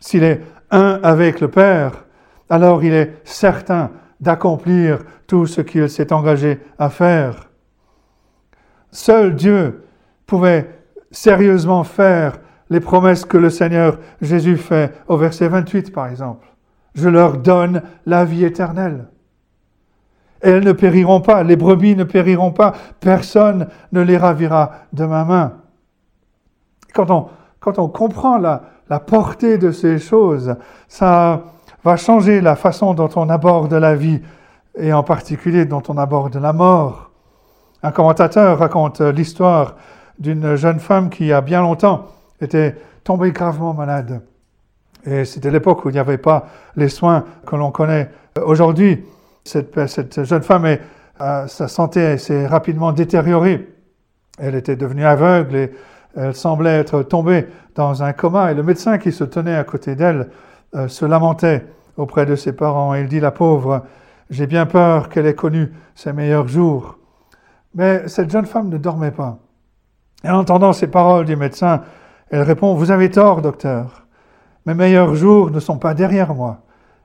S'il 0.00 0.24
est 0.24 0.40
un 0.70 1.00
avec 1.02 1.40
le 1.40 1.48
Père, 1.48 2.04
alors 2.48 2.82
il 2.82 2.92
est 2.92 3.20
certain 3.24 3.90
d'accomplir 4.20 5.00
tout 5.26 5.46
ce 5.46 5.60
qu'il 5.60 5.88
s'est 5.90 6.12
engagé 6.12 6.60
à 6.78 6.90
faire. 6.90 7.50
Seul 8.90 9.34
Dieu 9.34 9.84
pouvait 10.26 10.68
sérieusement 11.10 11.84
faire 11.84 12.38
les 12.70 12.80
promesses 12.80 13.24
que 13.24 13.36
le 13.36 13.50
Seigneur 13.50 13.98
Jésus 14.20 14.56
fait 14.56 14.92
au 15.08 15.16
verset 15.16 15.48
28 15.48 15.92
par 15.92 16.08
exemple. 16.08 16.46
Je 16.94 17.08
leur 17.08 17.38
donne 17.38 17.82
la 18.06 18.24
vie 18.24 18.44
éternelle. 18.44 19.06
Elles 20.42 20.64
ne 20.64 20.72
périront 20.72 21.20
pas, 21.20 21.42
les 21.44 21.56
brebis 21.56 21.94
ne 21.94 22.04
périront 22.04 22.50
pas, 22.50 22.72
personne 23.00 23.68
ne 23.92 24.00
les 24.00 24.16
ravira 24.16 24.72
de 24.92 25.04
ma 25.04 25.24
main. 25.24 25.52
Quand 26.92 27.10
on, 27.10 27.28
quand 27.60 27.78
on 27.78 27.88
comprend 27.88 28.38
la, 28.38 28.62
la 28.90 28.98
portée 29.00 29.56
de 29.56 29.70
ces 29.70 29.98
choses, 29.98 30.56
ça 30.88 31.42
va 31.84 31.96
changer 31.96 32.40
la 32.40 32.56
façon 32.56 32.92
dont 32.92 33.08
on 33.16 33.30
aborde 33.30 33.72
la 33.72 33.94
vie 33.94 34.20
et 34.76 34.92
en 34.92 35.02
particulier 35.02 35.64
dont 35.64 35.82
on 35.88 35.96
aborde 35.96 36.36
la 36.36 36.52
mort. 36.52 37.10
Un 37.82 37.90
commentateur 37.90 38.58
raconte 38.58 39.00
l'histoire 39.00 39.76
d'une 40.18 40.56
jeune 40.56 40.80
femme 40.80 41.10
qui, 41.10 41.32
a 41.32 41.40
bien 41.40 41.60
longtemps, 41.62 42.06
était 42.40 42.76
tombée 43.04 43.32
gravement 43.32 43.74
malade. 43.74 44.22
Et 45.04 45.24
c'était 45.24 45.50
l'époque 45.50 45.84
où 45.84 45.88
il 45.88 45.92
n'y 45.92 45.98
avait 45.98 46.18
pas 46.18 46.46
les 46.76 46.88
soins 46.88 47.24
que 47.46 47.56
l'on 47.56 47.70
connaît 47.70 48.10
aujourd'hui. 48.44 49.04
Cette, 49.44 50.24
jeune 50.24 50.42
femme, 50.42 50.78
euh, 51.20 51.46
sa 51.46 51.68
santé 51.68 52.18
s'est 52.18 52.46
rapidement 52.46 52.92
détériorée. 52.92 53.68
Elle 54.38 54.54
était 54.54 54.76
devenue 54.76 55.04
aveugle 55.04 55.56
et 55.56 55.72
elle 56.16 56.34
semblait 56.34 56.78
être 56.78 57.02
tombée 57.02 57.46
dans 57.74 58.02
un 58.02 58.12
coma. 58.12 58.52
Et 58.52 58.54
le 58.54 58.62
médecin 58.62 58.98
qui 58.98 59.12
se 59.12 59.24
tenait 59.24 59.56
à 59.56 59.64
côté 59.64 59.96
d'elle 59.96 60.30
euh, 60.74 60.88
se 60.88 61.04
lamentait 61.04 61.66
auprès 61.96 62.24
de 62.24 62.36
ses 62.36 62.52
parents. 62.52 62.94
Il 62.94 63.08
dit, 63.08 63.20
la 63.20 63.30
pauvre, 63.30 63.84
j'ai 64.30 64.46
bien 64.46 64.66
peur 64.66 65.08
qu'elle 65.08 65.26
ait 65.26 65.34
connu 65.34 65.72
ses 65.94 66.12
meilleurs 66.12 66.48
jours. 66.48 66.98
Mais 67.74 68.06
cette 68.08 68.30
jeune 68.30 68.46
femme 68.46 68.68
ne 68.68 68.78
dormait 68.78 69.10
pas. 69.10 69.38
Et 70.24 70.30
en 70.30 70.38
entendant 70.38 70.72
ces 70.72 70.86
paroles 70.86 71.24
du 71.24 71.36
médecin, 71.36 71.82
elle 72.30 72.42
répond, 72.42 72.74
Vous 72.74 72.90
avez 72.90 73.10
tort, 73.10 73.42
docteur. 73.42 74.06
Mes 74.66 74.74
meilleurs 74.74 75.14
jours 75.16 75.50
ne 75.50 75.58
sont 75.58 75.78
pas 75.78 75.94
derrière 75.94 76.34
moi, 76.34 76.60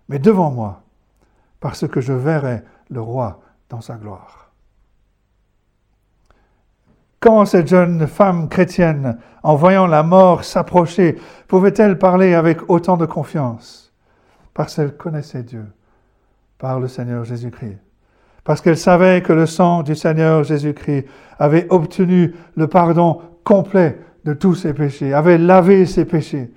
mais 0.08 0.20
devant 0.20 0.52
moi 0.52 0.84
parce 1.60 1.88
que 1.88 2.02
je 2.02 2.14
verrai 2.14 2.64
le 2.90 3.02
roi 3.02 3.42
dans 3.70 3.82
sa 3.82 3.96
gloire. 3.96 4.52
Quand 7.20 7.46
cette 7.46 7.68
jeune 7.68 8.06
femme 8.06 8.48
chrétienne, 8.48 9.18
en 9.42 9.56
voyant 9.56 9.88
la 9.88 10.04
mort 10.04 10.44
s'approcher, 10.44 11.18
pouvait-elle 11.48 11.98
parler 11.98 12.36
avec 12.36 12.70
autant 12.70 12.96
de 12.96 13.06
confiance? 13.06 13.92
Parce 14.54 14.76
qu'elle 14.76 14.96
connaissait 14.96 15.44
Dieu, 15.44 15.66
par 16.60 16.80
le 16.80 16.88
Seigneur 16.88 17.24
Jésus-Christ. 17.24 17.78
Parce 18.44 18.62
qu'elle 18.62 18.78
savait 18.78 19.22
que 19.22 19.34
le 19.34 19.46
sang 19.46 19.84
du 19.84 19.96
Seigneur 19.96 20.44
Jésus-Christ 20.44 21.06
avait 21.40 21.68
obtenu 21.70 22.34
le 22.56 22.68
pardon 22.68 23.22
complet 23.44 24.00
de 24.24 24.34
tous 24.34 24.56
ses 24.56 24.74
péchés, 24.74 25.14
avait 25.14 25.38
lavé 25.38 25.86
ses 25.86 26.06
péchés. 26.06 26.52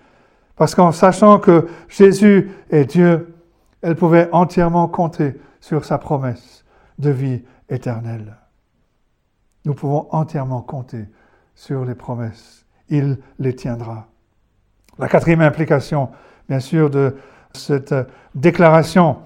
Parce 0.56 0.74
qu'en 0.74 0.92
sachant 0.92 1.38
que 1.38 1.68
Jésus 1.88 2.50
est 2.70 2.84
Dieu, 2.84 3.34
elle 3.82 3.96
pouvait 3.96 4.28
entièrement 4.32 4.88
compter 4.88 5.40
sur 5.60 5.84
sa 5.84 5.98
promesse 5.98 6.64
de 6.98 7.10
vie 7.10 7.42
éternelle. 7.68 8.36
Nous 9.64 9.74
pouvons 9.74 10.06
entièrement 10.10 10.62
compter 10.62 11.06
sur 11.54 11.84
les 11.84 11.94
promesses. 11.94 12.66
Il 12.88 13.18
les 13.38 13.54
tiendra. 13.54 14.08
La 14.98 15.08
quatrième 15.08 15.40
implication, 15.40 16.10
bien 16.48 16.60
sûr, 16.60 16.90
de 16.90 17.16
cette 17.52 17.94
déclaration 18.34 19.18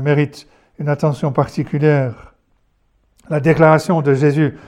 mérite 0.00 0.46
une 0.78 0.88
attention 0.88 1.32
particulière. 1.32 2.34
La 3.28 3.40
déclaration 3.40 4.02
de 4.02 4.14
Jésus 4.14 4.58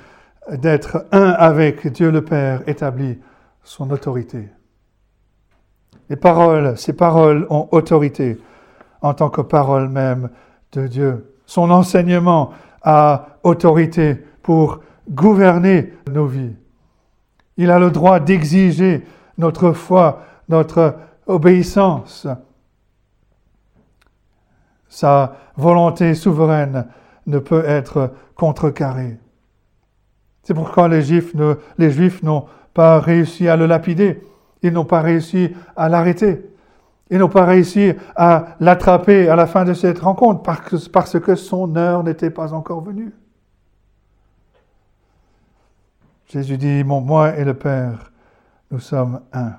d'être 0.51 1.07
un 1.13 1.31
avec 1.31 1.87
Dieu 1.89 2.11
le 2.11 2.25
Père 2.25 2.63
établit 2.69 3.19
son 3.63 3.91
autorité. 3.91 4.49
Les 6.11 6.17
paroles, 6.17 6.77
ces 6.77 6.93
paroles 6.93 7.47
ont 7.51 7.69
autorité 7.73 8.39
en 9.05 9.13
tant 9.13 9.29
que 9.29 9.43
parole 9.43 9.91
même 9.91 10.31
de 10.73 10.87
Dieu. 10.87 11.37
Son 11.45 11.71
enseignement 11.71 12.53
a 12.83 13.27
autorité 13.43 14.17
pour 14.43 14.81
gouverner 15.11 15.93
nos 16.11 16.25
vies. 16.25 16.57
Il 17.59 17.71
a 17.71 17.79
le 17.79 17.91
droit 17.91 18.19
d'exiger 18.19 19.07
notre 19.37 19.73
foi, 19.73 20.23
notre 20.49 20.97
obéissance. 21.27 22.27
Sa 24.89 25.37
volonté 25.55 26.15
souveraine 26.15 26.87
ne 27.27 27.39
peut 27.39 27.65
être 27.67 28.11
contrecarrée. 28.35 29.19
C'est 30.45 30.55
pourquoi 30.55 30.89
les 30.89 31.03
Juifs, 31.03 32.23
n'ont 32.23 32.47
pas 32.73 33.01
réussi 33.01 33.49
à 33.49 33.57
le 33.57 33.67
lapider, 33.67 34.23
ils 34.63 34.73
n'ont 34.73 34.87
pas 34.87 35.03
réussi 35.03 35.51
à 35.77 35.91
l'arrêter. 35.91 36.54
Ils 37.11 37.19
n'ont 37.19 37.29
pas 37.29 37.45
réussi 37.45 37.93
à 38.17 38.57
l'attraper 38.61 39.29
à 39.29 39.37
la 39.37 39.47
fin 39.47 39.65
de 39.65 39.75
cette 39.75 39.99
rencontre 39.99 40.43
parce 40.43 41.21
que 41.21 41.35
son 41.35 41.77
heure 41.77 42.03
n'était 42.03 42.31
pas 42.31 42.53
encore 42.55 42.83
venue. 42.83 43.13
Jésus 46.27 46.57
dit, 46.57 46.83
moi 46.83 47.37
et 47.37 47.45
le 47.45 47.55
Père, 47.55 48.11
nous 48.71 48.81
sommes 48.81 49.21
un. 49.33 49.53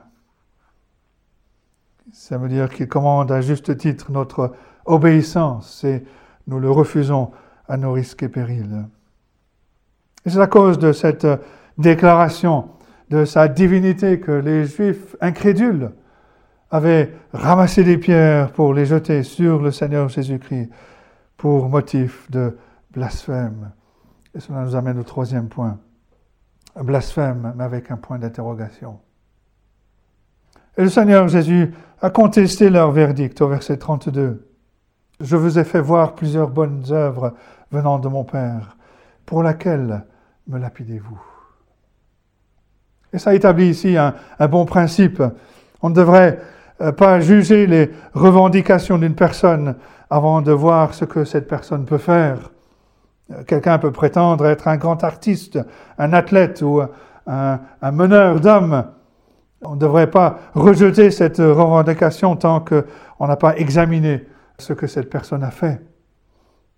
Ça 2.11 2.37
veut 2.37 2.49
dire 2.49 2.69
qu'il 2.69 2.87
commande 2.87 3.31
à 3.31 3.41
juste 3.41 3.77
titre 3.77 4.11
notre 4.11 4.53
obéissance 4.85 5.83
et 5.83 6.03
nous 6.47 6.59
le 6.59 6.71
refusons 6.71 7.31
à 7.67 7.77
nos 7.77 7.91
risques 7.93 8.23
et 8.23 8.29
périls. 8.29 8.85
Et 10.25 10.29
c'est 10.29 10.39
à 10.39 10.47
cause 10.47 10.79
de 10.79 10.91
cette 10.91 11.27
déclaration 11.77 12.69
de 13.09 13.25
sa 13.25 13.47
divinité 13.47 14.19
que 14.19 14.31
les 14.31 14.65
Juifs 14.65 15.15
incrédules 15.21 15.91
avait 16.75 17.13
ramassé 17.33 17.83
des 17.83 17.97
pierres 17.97 18.51
pour 18.51 18.73
les 18.73 18.85
jeter 18.85 19.23
sur 19.23 19.61
le 19.61 19.71
Seigneur 19.71 20.09
Jésus-Christ 20.09 20.69
pour 21.37 21.69
motif 21.69 22.29
de 22.29 22.57
blasphème. 22.91 23.71
Et 24.33 24.39
cela 24.39 24.61
nous 24.63 24.75
amène 24.75 24.99
au 24.99 25.03
troisième 25.03 25.47
point. 25.47 25.79
blasphème, 26.75 27.53
mais 27.55 27.63
avec 27.63 27.91
un 27.91 27.97
point 27.97 28.19
d'interrogation. 28.19 28.99
Et 30.77 30.83
le 30.83 30.89
Seigneur 30.89 31.29
Jésus 31.29 31.73
a 32.01 32.09
contesté 32.09 32.69
leur 32.69 32.91
verdict 32.91 33.39
au 33.41 33.47
verset 33.47 33.77
32. 33.77 34.45
Je 35.21 35.37
vous 35.37 35.57
ai 35.57 35.63
fait 35.63 35.79
voir 35.79 36.15
plusieurs 36.15 36.49
bonnes 36.49 36.83
œuvres 36.89 37.33
venant 37.71 37.99
de 37.99 38.09
mon 38.09 38.25
Père. 38.25 38.75
Pour 39.25 39.41
laquelle 39.41 40.05
me 40.47 40.59
lapidez-vous? 40.59 41.21
Et 43.13 43.17
ça 43.17 43.33
établit 43.33 43.69
ici 43.69 43.95
un, 43.95 44.13
un 44.37 44.47
bon 44.49 44.65
principe. 44.65 45.23
On 45.81 45.89
devrait 45.89 46.41
pas 46.77 47.19
juger 47.19 47.67
les 47.67 47.91
revendications 48.13 48.97
d'une 48.97 49.15
personne 49.15 49.75
avant 50.09 50.41
de 50.41 50.51
voir 50.51 50.93
ce 50.93 51.05
que 51.05 51.25
cette 51.25 51.47
personne 51.47 51.85
peut 51.85 51.97
faire. 51.97 52.51
Euh, 53.31 53.43
quelqu'un 53.43 53.77
peut 53.79 53.91
prétendre 53.91 54.45
être 54.45 54.67
un 54.67 54.77
grand 54.77 55.03
artiste, 55.03 55.59
un 55.97 56.13
athlète 56.13 56.61
ou 56.61 56.81
un, 57.27 57.59
meneur 57.91 58.39
d'hommes. 58.39 58.85
On 59.63 59.75
ne 59.75 59.79
devrait 59.79 60.11
pas 60.11 60.37
rejeter 60.53 61.09
cette 61.09 61.37
revendication 61.37 62.35
tant 62.35 62.59
qu'on 62.59 63.27
n'a 63.27 63.35
pas 63.35 63.57
examiné 63.57 64.27
ce 64.59 64.73
que 64.73 64.85
cette 64.85 65.09
personne 65.09 65.43
a 65.43 65.51
fait. 65.51 65.81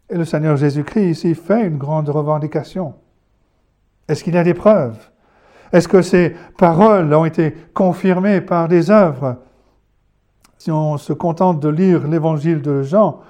Et 0.10 0.16
le 0.16 0.24
Seigneur 0.24 0.56
Jésus-Christ 0.56 1.10
ici 1.10 1.36
fait 1.36 1.66
une 1.66 1.78
grande 1.78 2.08
revendication. 2.08 2.94
Est-ce 4.08 4.24
qu'il 4.24 4.36
y 4.36 4.38
a 4.38 4.44
des 4.44 4.54
preuves? 4.54 4.98
Est-ce 5.74 5.90
que 5.90 6.02
ces 6.02 6.34
paroles 6.58 7.14
ont 7.14 7.26
été 7.26 7.52
confirmées 7.74 8.40
par 8.40 8.70
des 8.70 8.90
œuvres? 8.90 9.36
Si 10.58 10.72
on 10.72 10.98
se 10.98 11.14
contente 11.14 11.60
de 11.60 11.70
lire 11.70 12.08
l'évangile 12.08 12.62
de 12.62 12.82
Jean, 12.84 13.22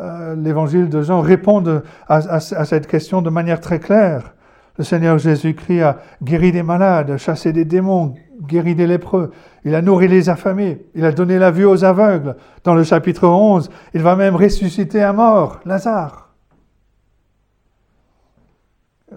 euh, 0.00 0.34
l'évangile 0.34 0.88
de 0.88 1.02
Jean 1.02 1.20
répond 1.20 1.62
à, 2.08 2.40
cette 2.40 2.86
question 2.86 3.22
de 3.22 3.30
manière 3.30 3.60
très 3.60 3.78
claire. 3.78 4.34
Le 4.78 4.84
Seigneur 4.84 5.18
Jésus-Christ 5.18 5.82
a 5.82 5.98
guéri 6.22 6.52
des 6.52 6.62
malades, 6.62 7.18
chassé 7.18 7.52
des 7.52 7.66
démons, 7.66 8.14
guéri 8.46 8.74
des 8.74 8.86
lépreux, 8.86 9.30
il 9.64 9.74
a 9.74 9.82
nourri 9.82 10.08
les 10.08 10.30
affamés, 10.30 10.86
il 10.94 11.04
a 11.04 11.12
donné 11.12 11.38
la 11.38 11.50
vue 11.50 11.66
aux 11.66 11.84
aveugles. 11.84 12.36
Dans 12.64 12.74
le 12.74 12.82
chapitre 12.82 13.28
11, 13.28 13.70
il 13.92 14.02
va 14.02 14.16
même 14.16 14.36
ressusciter 14.36 15.02
un 15.02 15.12
mort, 15.12 15.60
Lazare. 15.66 16.30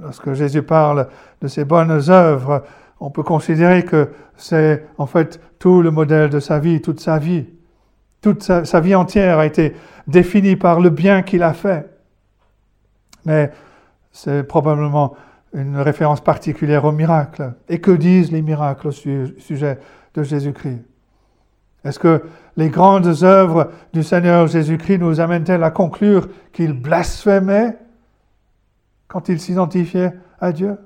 Lorsque 0.01 0.33
Jésus 0.33 0.63
parle 0.63 1.07
de 1.41 1.47
ses 1.47 1.65
bonnes 1.65 2.09
œuvres, 2.09 2.63
on 2.99 3.09
peut 3.09 3.23
considérer 3.23 3.83
que 3.85 4.09
c'est 4.35 4.85
en 4.97 5.05
fait 5.05 5.39
tout 5.59 5.81
le 5.81 5.91
modèle 5.91 6.29
de 6.29 6.39
sa 6.39 6.59
vie, 6.59 6.81
toute 6.81 6.99
sa 6.99 7.19
vie. 7.19 7.47
Toute 8.23 8.41
sa, 8.41 8.79
vie 8.79 8.95
entière 8.95 9.37
a 9.39 9.45
été 9.45 9.75
définie 10.07 10.55
par 10.55 10.79
le 10.79 10.89
bien 10.89 11.23
qu'il 11.23 11.43
a 11.43 11.53
fait. 11.53 11.89
Mais 13.25 13.51
c'est 14.13 14.43
probablement 14.43 15.15
une 15.53 15.77
référence 15.77 16.21
particulière 16.21 16.85
aux 16.85 16.93
miracles. 16.93 17.51
Et 17.67 17.81
que 17.81 17.91
disent 17.91 18.31
les 18.31 18.41
miracles 18.41 18.87
au 18.87 18.91
sujet 18.91 19.77
de 20.13 20.23
Jésus-Christ? 20.23 20.85
Est-ce 21.83 21.99
que 21.99 22.23
les 22.55 22.69
grandes 22.69 23.23
œuvres 23.23 23.71
du 23.91 24.03
Seigneur 24.03 24.47
Jésus-Christ 24.47 24.99
nous 24.99 25.19
amènent-elles 25.19 25.63
à 25.63 25.71
conclure 25.71 26.29
qu'il 26.53 26.71
blasphémait 26.71 27.77
quand 29.09 29.27
il 29.27 29.41
s'identifiait 29.41 30.13
à 30.39 30.53
Dieu? 30.53 30.77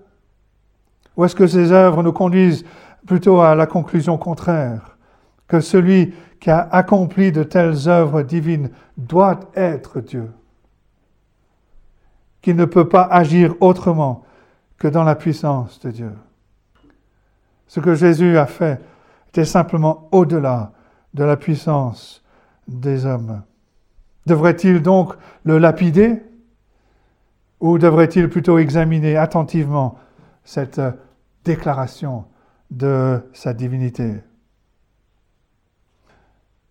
Ou 1.15 1.25
est-ce 1.25 1.35
que 1.35 1.45
ces 1.45 1.71
œuvres 1.71 2.01
nous 2.01 2.13
conduisent 2.13 2.65
plutôt 3.05 3.41
à 3.41 3.53
la 3.53 3.67
conclusion 3.67 4.17
contraire, 4.17 4.97
que 5.47 5.59
celui 5.59 6.15
qui 6.39 6.49
a 6.49 6.67
accompli 6.71 7.31
de 7.31 7.43
telles 7.43 7.87
œuvres 7.87 8.21
divines 8.21 8.69
doit 8.97 9.39
être 9.55 10.01
Dieu, 10.01 10.31
qu'il 12.41 12.55
ne 12.55 12.65
peut 12.65 12.87
pas 12.87 13.03
agir 13.03 13.55
autrement 13.59 14.23
que 14.77 14.87
dans 14.87 15.03
la 15.03 15.15
puissance 15.15 15.79
de 15.79 15.91
Dieu. 15.91 16.11
Ce 17.67 17.79
que 17.79 17.95
Jésus 17.95 18.37
a 18.37 18.45
fait 18.45 18.81
était 19.29 19.45
simplement 19.45 20.07
au-delà 20.11 20.71
de 21.13 21.23
la 21.23 21.35
puissance 21.35 22.23
des 22.67 23.05
hommes. 23.05 23.41
Devrait-il 24.25 24.81
donc 24.81 25.13
le 25.43 25.57
lapider 25.57 26.21
ou 27.59 27.77
devrait-il 27.77 28.29
plutôt 28.29 28.59
examiner 28.59 29.17
attentivement 29.17 29.97
cette 30.43 30.81
déclaration 31.43 32.25
de 32.69 33.21
sa 33.33 33.53
divinité? 33.53 34.21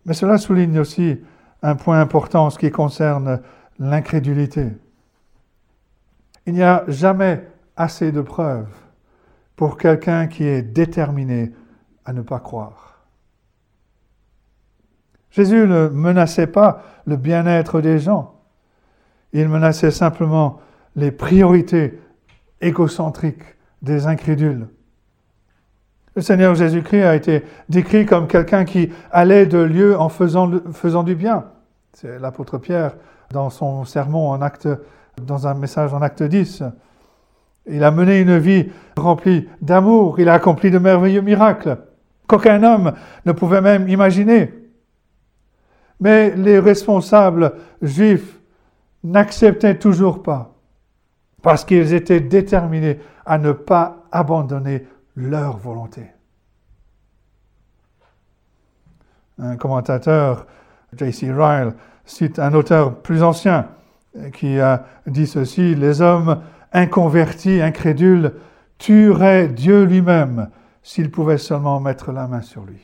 Mais 0.07 0.13
cela 0.13 0.37
souligne 0.37 0.79
aussi 0.79 1.21
un 1.61 1.75
point 1.75 1.99
important 1.99 2.45
en 2.45 2.49
ce 2.49 2.57
qui 2.57 2.71
concerne 2.71 3.41
l'incrédulité. 3.77 4.69
Il 6.45 6.53
n'y 6.53 6.63
a 6.63 6.85
jamais 6.87 7.45
assez 7.75 8.13
de 8.13 8.21
preuves 8.21 8.73
pour 9.57 9.77
quelqu'un 9.77 10.27
qui 10.27 10.45
est 10.45 10.61
déterminé 10.61 11.51
à 12.05 12.13
ne 12.13 12.21
pas 12.21 12.39
croire. 12.39 13.05
Jésus 15.29 15.67
ne 15.67 15.89
menaçait 15.89 16.47
pas 16.47 16.83
le 17.05 17.17
bien-être 17.17 17.81
des 17.81 17.99
gens, 17.99 18.33
il 19.33 19.49
menaçait 19.49 19.91
simplement 19.91 20.61
les 20.95 21.11
priorités 21.11 21.99
égocentriques 22.61 23.43
des 23.81 24.07
incrédules. 24.07 24.69
Le 26.17 26.23
Seigneur 26.23 26.55
Jésus-Christ 26.55 27.03
a 27.03 27.15
été 27.15 27.43
décrit 27.69 28.07
comme 28.07 28.25
quelqu'un 28.25 28.65
qui 28.65 28.89
allait 29.11 29.45
de 29.45 29.59
lieu 29.59 29.95
en 29.95 30.09
faisant, 30.09 30.47
du 31.03 31.13
bien. 31.13 31.43
C'est 31.93 32.17
l'apôtre 32.17 32.57
Pierre 32.57 32.95
dans 33.31 33.51
son 33.51 33.85
sermon 33.85 34.31
en 34.31 34.41
acte, 34.41 34.67
dans 35.21 35.45
un 35.45 35.53
message 35.53 35.93
en 35.93 36.01
acte 36.01 36.23
10. 36.23 36.63
Il 37.67 37.83
a 37.83 37.91
mené 37.91 38.19
une 38.19 38.39
vie 38.39 38.71
remplie 38.97 39.47
d'amour, 39.61 40.19
il 40.19 40.27
a 40.27 40.33
accompli 40.33 40.71
de 40.71 40.79
merveilleux 40.79 41.21
miracles 41.21 41.77
qu'aucun 42.25 42.63
homme 42.63 42.93
ne 43.27 43.31
pouvait 43.31 43.61
même 43.61 43.87
imaginer. 43.87 44.51
Mais 45.99 46.35
les 46.35 46.57
responsables 46.57 47.53
juifs 47.83 48.39
n'acceptaient 49.03 49.77
toujours 49.77 50.23
pas, 50.23 50.55
parce 51.43 51.63
qu'ils 51.63 51.93
étaient 51.93 52.21
déterminés 52.21 53.01
à 53.23 53.37
ne 53.37 53.51
pas 53.51 54.07
abandonner 54.11 54.87
leur 55.17 55.57
volonté. 55.57 56.05
Un 59.39 59.57
commentateur, 59.57 60.47
J.C. 60.93 61.31
Ryle, 61.33 61.73
cite 62.05 62.39
un 62.39 62.53
auteur 62.53 63.01
plus 63.01 63.23
ancien 63.23 63.67
qui 64.33 64.59
a 64.59 64.85
dit 65.05 65.27
ceci, 65.27 65.75
les 65.75 66.01
hommes 66.01 66.41
inconvertis, 66.71 67.61
incrédules, 67.61 68.33
tueraient 68.77 69.47
Dieu 69.47 69.83
lui-même 69.83 70.49
s'ils 70.81 71.11
pouvaient 71.11 71.37
seulement 71.37 71.79
mettre 71.79 72.11
la 72.11 72.27
main 72.27 72.41
sur 72.41 72.63
lui. 72.63 72.81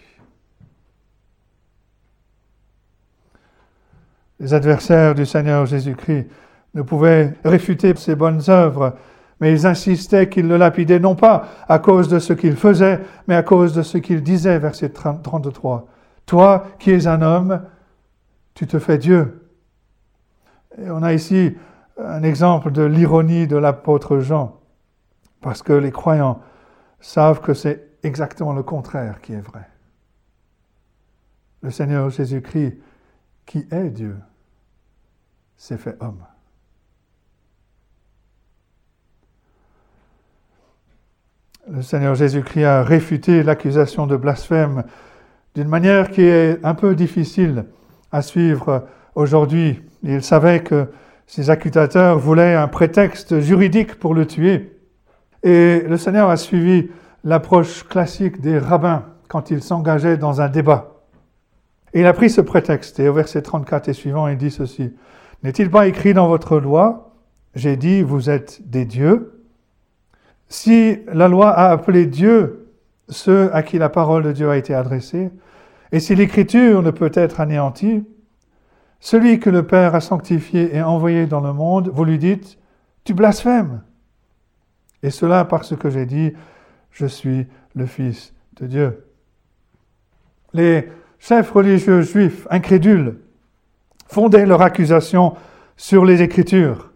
Les 4.40 4.54
adversaires 4.54 5.16
du 5.16 5.26
Seigneur 5.26 5.66
Jésus-Christ 5.66 6.28
ne 6.74 6.82
pouvaient 6.82 7.36
réfuter 7.46 7.96
ses 7.96 8.16
bonnes 8.16 8.42
œuvres 8.50 8.98
mais 9.40 9.52
ils 9.52 9.68
insistaient 9.68 10.30
qu'il 10.30 10.48
le 10.48 10.58
lapidait 10.58 11.00
non 11.00 11.16
pas 11.16 11.48
à 11.68 11.80
cause 11.80 12.08
de 12.08 12.20
ce 12.20 12.34
qu'il 12.34 12.56
faisait, 12.56 13.00
mais 13.28 13.36
à 13.36 13.44
cause 13.44 13.74
de 13.74 13.82
ce 13.82 13.98
qu'il 13.98 14.24
disait, 14.24 14.60
verset 14.60 14.90
33. 14.90 15.88
Toi 16.26 16.68
qui 16.80 16.92
es 16.92 17.08
un 17.08 17.22
homme, 17.22 17.62
tu 18.54 18.68
te 18.68 18.80
fais 18.80 18.98
Dieu. 18.98 19.50
Et 20.78 20.90
on 20.90 21.04
a 21.04 21.14
ici 21.14 21.56
un 21.98 22.24
exemple 22.24 22.72
de 22.72 22.84
l'ironie 22.84 23.48
de 23.48 23.58
l'apôtre 23.58 24.20
Jean, 24.20 24.60
parce 25.42 25.62
que 25.62 25.74
les 25.74 25.92
croyants 25.92 26.40
savent 27.00 27.42
que 27.42 27.54
c'est 27.54 27.90
exactement 28.04 28.54
le 28.54 28.64
contraire 28.64 29.22
qui 29.22 29.34
est 29.34 29.42
vrai. 29.42 29.68
Le 31.62 31.72
Seigneur 31.72 32.10
Jésus-Christ, 32.10 32.78
qui 33.46 33.66
est 33.72 33.90
Dieu, 33.90 34.18
s'est 35.56 35.78
fait 35.78 35.96
homme. 36.02 36.24
Le 41.70 41.82
Seigneur 41.82 42.14
Jésus-Christ 42.16 42.66
a 42.66 42.84
réfuté 42.84 43.42
l'accusation 43.42 44.06
de 44.06 44.18
blasphème 44.18 44.84
d'une 45.56 45.70
manière 45.70 46.12
qui 46.12 46.22
est 46.22 46.60
un 46.64 46.74
peu 46.74 46.94
difficile 46.94 47.66
à 48.12 48.22
suivre 48.22 48.86
aujourd'hui. 49.16 49.82
Il 50.04 50.24
savait 50.24 50.62
que 50.62 50.88
ses 51.26 51.50
accusateurs 51.50 52.20
voulaient 52.20 52.56
un 52.56 52.68
prétexte 52.68 53.40
juridique 53.40 53.96
pour 53.96 54.14
le 54.14 54.28
tuer. 54.28 54.78
Et 55.44 55.84
le 55.88 55.96
Seigneur 55.98 56.30
a 56.30 56.38
suivi 56.38 56.90
l'approche 57.24 57.88
classique 57.88 58.42
des 58.42 58.58
rabbins 58.58 59.06
quand 59.30 59.50
ils 59.50 59.64
s'engageaient 59.64 60.18
dans 60.18 60.42
un 60.42 60.50
débat. 60.50 61.06
Et 61.94 62.02
il 62.02 62.06
a 62.08 62.14
pris 62.14 62.30
ce 62.30 62.42
prétexte, 62.42 63.00
et 63.00 63.08
au 63.08 63.14
verset 63.14 63.42
34 63.42 63.88
et 63.88 63.94
suivant, 63.94 64.28
il 64.28 64.38
dit 64.38 64.52
ceci. 64.52 64.92
N'est-il 65.44 65.70
pas 65.70 65.88
écrit 65.88 66.14
dans 66.14 66.28
votre 66.28 66.60
loi, 66.60 67.14
j'ai 67.56 67.78
dit, 67.78 68.02
vous 68.02 68.30
êtes 68.30 68.68
des 68.70 68.84
dieux 68.84 69.33
si 70.54 71.00
la 71.12 71.28
loi 71.28 71.50
a 71.50 71.72
appelé 71.72 72.06
Dieu 72.06 72.70
ceux 73.10 73.54
à 73.56 73.64
qui 73.64 73.80
la 73.80 73.90
parole 73.90 74.22
de 74.22 74.32
Dieu 74.32 74.52
a 74.52 74.56
été 74.56 74.76
adressée, 74.76 75.32
et 75.92 76.00
si 76.00 76.14
l'écriture 76.14 76.84
ne 76.84 76.92
peut 76.92 77.10
être 77.16 77.42
anéantie, 77.42 78.06
celui 79.00 79.40
que 79.40 79.50
le 79.50 79.66
Père 79.66 79.96
a 79.96 80.00
sanctifié 80.00 80.76
et 80.76 80.84
envoyé 80.84 81.26
dans 81.26 81.40
le 81.40 81.54
monde, 81.54 81.90
vous 81.92 82.06
lui 82.06 82.20
dites, 82.20 82.60
tu 83.04 83.16
blasphèmes. 83.16 83.82
Et 85.02 85.10
cela 85.10 85.44
parce 85.44 85.76
que 85.76 85.90
j'ai 85.90 86.06
dit, 86.06 86.34
je 86.92 87.08
suis 87.08 87.48
le 87.74 87.88
Fils 87.88 88.32
de 88.58 88.68
Dieu. 88.68 89.08
Les 90.54 90.88
chefs 91.18 91.50
religieux 91.50 92.02
juifs 92.02 92.46
incrédules 92.52 93.18
fondaient 94.08 94.46
leur 94.46 94.62
accusation 94.62 95.34
sur 95.78 96.06
les 96.06 96.22
Écritures. 96.22 96.92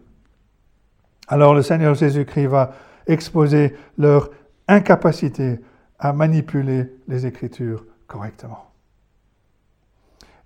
Alors 1.26 1.54
le 1.54 1.62
Seigneur 1.62 1.96
Jésus-Christ 1.96 2.46
va 2.46 2.72
exposer 3.08 3.74
leur 3.96 4.30
incapacité 4.68 5.58
à 5.98 6.12
manipuler 6.12 6.92
les 7.08 7.26
Écritures 7.26 7.84
correctement. 8.06 8.70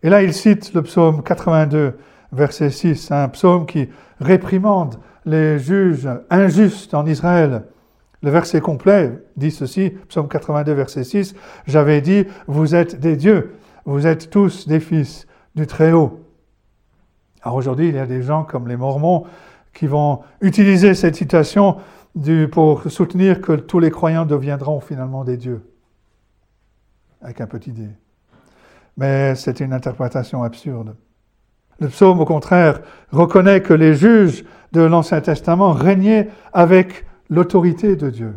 Et 0.02 0.10
là, 0.10 0.22
il 0.22 0.32
cite 0.32 0.74
le 0.74 0.82
psaume 0.82 1.22
82, 1.22 1.98
verset 2.32 2.70
6, 2.70 3.10
un 3.12 3.28
psaume 3.28 3.66
qui 3.66 3.88
réprimande 4.20 4.96
les 5.24 5.58
juges 5.58 6.08
injustes 6.30 6.94
en 6.94 7.06
Israël. 7.06 7.64
Le 8.22 8.30
verset 8.30 8.60
complet 8.60 9.20
dit 9.36 9.50
ceci, 9.50 9.90
psaume 10.08 10.28
82, 10.28 10.72
verset 10.72 11.04
6, 11.04 11.34
J'avais 11.66 12.00
dit, 12.00 12.24
vous 12.46 12.74
êtes 12.74 12.98
des 12.98 13.16
dieux, 13.16 13.54
vous 13.84 14.06
êtes 14.06 14.30
tous 14.30 14.66
des 14.66 14.80
fils 14.80 15.26
du 15.54 15.66
Très-Haut. 15.66 16.20
Alors 17.42 17.56
aujourd'hui, 17.56 17.88
il 17.88 17.94
y 17.94 17.98
a 17.98 18.06
des 18.06 18.22
gens 18.22 18.44
comme 18.44 18.68
les 18.68 18.76
Mormons 18.76 19.24
qui 19.72 19.86
vont 19.86 20.20
utiliser 20.40 20.94
cette 20.94 21.16
citation 21.16 21.76
pour 22.50 22.90
soutenir 22.90 23.40
que 23.40 23.52
tous 23.52 23.78
les 23.78 23.90
croyants 23.90 24.26
deviendront 24.26 24.80
finalement 24.80 25.24
des 25.24 25.36
dieux, 25.36 25.62
avec 27.20 27.40
un 27.40 27.46
petit 27.46 27.72
dé. 27.72 27.88
Mais 28.96 29.34
c'est 29.34 29.60
une 29.60 29.72
interprétation 29.72 30.42
absurde. 30.42 30.94
Le 31.80 31.88
psaume, 31.88 32.20
au 32.20 32.24
contraire, 32.24 32.80
reconnaît 33.10 33.62
que 33.62 33.72
les 33.72 33.94
juges 33.94 34.44
de 34.72 34.82
l'Ancien 34.82 35.20
Testament 35.20 35.72
régnaient 35.72 36.28
avec 36.52 37.06
l'autorité 37.30 37.96
de 37.96 38.10
Dieu. 38.10 38.34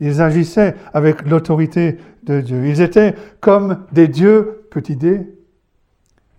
Ils 0.00 0.20
agissaient 0.20 0.74
avec 0.92 1.28
l'autorité 1.28 1.98
de 2.24 2.40
Dieu. 2.40 2.66
Ils 2.66 2.80
étaient 2.80 3.14
comme 3.40 3.84
des 3.92 4.08
dieux, 4.08 4.66
petit 4.70 4.96
d, 4.96 5.26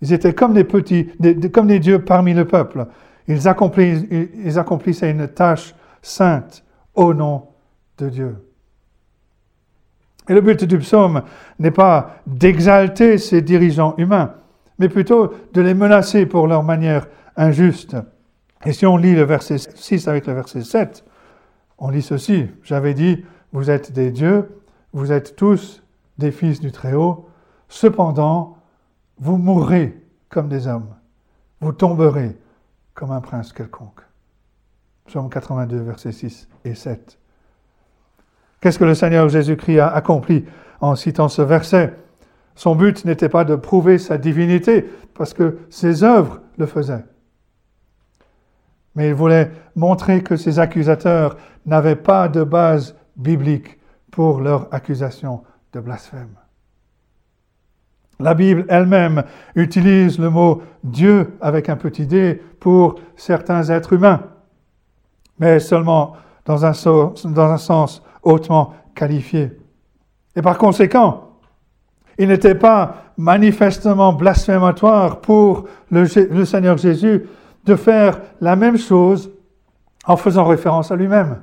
ils 0.02 0.14
étaient 0.14 0.34
comme 0.34 0.54
des 0.54 0.64
petits, 0.64 1.10
comme 1.54 1.68
des 1.68 1.80
dieux 1.80 2.00
parmi 2.00 2.34
le 2.34 2.46
peuple. 2.46 2.88
Ils 3.28 3.48
accomplissaient 3.48 5.12
une 5.12 5.28
tâche 5.28 5.76
sainte 6.02 6.64
au 6.94 7.14
nom 7.14 7.48
de 7.98 8.10
Dieu. 8.10 8.50
Et 10.28 10.34
le 10.34 10.42
but 10.42 10.64
du 10.64 10.78
psaume 10.78 11.24
n'est 11.58 11.72
pas 11.72 12.22
d'exalter 12.28 13.18
ces 13.18 13.42
dirigeants 13.42 13.96
humains, 13.98 14.36
mais 14.78 14.88
plutôt 14.88 15.34
de 15.54 15.62
les 15.62 15.74
menacer 15.74 16.26
pour 16.26 16.48
leur 16.48 16.64
manière 16.64 17.08
injuste. 17.36 17.98
Et 18.66 18.74
si 18.74 18.86
on 18.86 18.98
lit 18.98 19.16
le 19.16 19.24
verset 19.24 19.58
6 19.58 20.08
avec 20.08 20.28
le 20.28 20.34
verset 20.34 20.62
7, 20.62 21.04
on 21.80 21.90
lit 21.90 22.02
ceci. 22.02 22.48
J'avais 22.64 22.94
dit, 22.94 23.26
vous 23.54 23.72
êtes 23.72 23.92
des 23.92 24.12
dieux, 24.12 24.62
vous 24.94 25.12
êtes 25.12 25.36
tous 25.36 25.82
des 26.18 26.32
fils 26.32 26.60
du 26.60 26.72
Très-Haut, 26.72 27.28
cependant, 27.68 28.58
vous 29.18 29.38
mourrez 29.38 29.98
comme 30.30 30.50
des 30.50 30.68
hommes, 30.68 30.94
vous 31.62 31.72
tomberez 31.72 32.38
comme 32.94 33.12
un 33.12 33.22
prince 33.22 33.54
quelconque. 33.54 34.02
Psaume 35.10 35.28
82, 35.28 35.78
versets 35.78 36.12
6 36.12 36.48
et 36.65 36.76
7. 36.76 37.17
Qu'est-ce 38.62 38.78
que 38.78 38.86
le 38.86 38.93
Seigneur 38.93 39.28
Jésus-Christ 39.28 39.80
a 39.80 39.88
accompli 39.88 40.45
en 40.82 40.95
citant 40.95 41.30
ce 41.30 41.41
verset? 41.41 41.95
Son 42.54 42.76
but 42.76 43.04
n'était 43.06 43.28
pas 43.28 43.43
de 43.43 43.56
prouver 43.56 43.98
sa 43.98 44.19
divinité, 44.19 44.86
parce 45.15 45.34
que 45.34 45.58
ses 45.72 46.04
œuvres 46.04 46.41
le 46.60 46.67
faisaient. 46.67 47.06
Mais 48.93 49.08
il 49.08 49.15
voulait 49.15 49.50
montrer 49.76 50.22
que 50.22 50.36
ses 50.36 50.60
accusateurs 50.60 51.38
n'avaient 51.65 51.95
pas 51.95 52.28
de 52.28 52.43
base 52.43 52.95
biblique 53.15 53.80
pour 54.12 54.41
leur 54.41 54.72
accusation 54.72 55.41
de 55.74 55.80
blasphème. 55.80 56.36
La 58.19 58.36
Bible 58.36 58.65
elle-même 58.69 59.24
utilise 59.56 60.19
le 60.19 60.30
mot 60.30 60.62
Dieu 60.84 61.34
avec 61.41 61.67
un 61.67 61.78
petit 61.78 62.06
d 62.06 62.39
pour 62.60 63.00
certains 63.15 63.69
êtres 63.69 63.93
humains, 63.93 64.22
mais 65.39 65.60
seulement 65.60 66.15
dans 66.45 66.65
un, 66.65 67.58
sens 67.58 68.04
hautement 68.23 68.73
qualifié. 68.95 69.58
Et 70.36 70.41
par 70.41 70.58
conséquent, 70.58 71.30
il 72.17 72.28
n'était 72.28 72.56
pas 72.56 73.13
manifestement 73.17 74.13
blasphématoire 74.13 75.21
pour 75.21 75.65
le, 75.91 76.06
Seigneur 76.45 76.78
Jésus 76.78 77.25
de 77.65 77.75
faire 77.75 78.19
la 78.41 78.56
même 78.56 78.78
chose 78.78 79.32
en 80.06 80.17
faisant 80.17 80.45
référence 80.45 80.91
à 80.91 80.95
lui-même. 80.95 81.41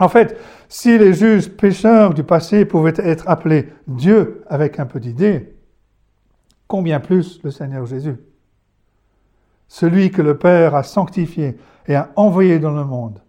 En 0.00 0.08
fait, 0.08 0.38
si 0.68 0.98
les 0.98 1.12
juges 1.12 1.48
pécheurs 1.48 2.14
du 2.14 2.24
passé 2.24 2.64
pouvaient 2.64 2.94
être 2.96 3.28
appelés 3.28 3.68
Dieu 3.86 4.42
avec 4.48 4.78
un 4.78 4.86
petit 4.86 5.14
d, 5.14 5.54
combien 6.66 7.00
plus 7.00 7.40
le 7.42 7.50
Seigneur 7.50 7.86
Jésus? 7.86 8.16
Celui 9.68 10.10
que 10.10 10.22
le 10.22 10.36
Père 10.36 10.74
a 10.74 10.82
sanctifié 10.82 11.56
et 11.86 11.94
a 11.94 12.10
envoyé 12.16 12.58
dans 12.58 12.72
le 12.72 12.84
monde, 12.84 13.20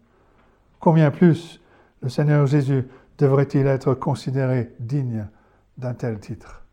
combien 0.79 1.11
plus 1.11 1.61
le 2.01 2.09
Seigneur 2.09 2.45
Jésus 2.47 2.87
devrait-il 3.17 3.67
être 3.67 3.93
considéré 3.93 4.73
digne 4.79 5.27
d'un 5.77 5.93
tel 5.93 6.19
titre? 6.19 6.63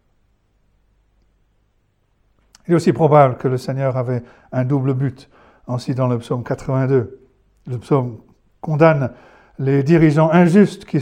Il 2.66 2.72
est 2.72 2.76
aussi 2.76 2.92
probable 2.92 3.36
que 3.36 3.48
le 3.48 3.58
Seigneur 3.58 3.96
avait 3.96 4.22
un 4.52 4.64
double 4.64 4.94
but, 4.94 5.28
ainsi 5.66 5.94
dans 5.94 6.08
le 6.08 6.18
psaume 6.18 6.44
82. 6.44 7.20
Le 7.66 7.78
psaume 7.78 8.18
condamne 8.60 9.10
les 9.58 9.82
dirigeants 9.82 10.30
injustes 10.30 10.84
qui, 10.84 10.98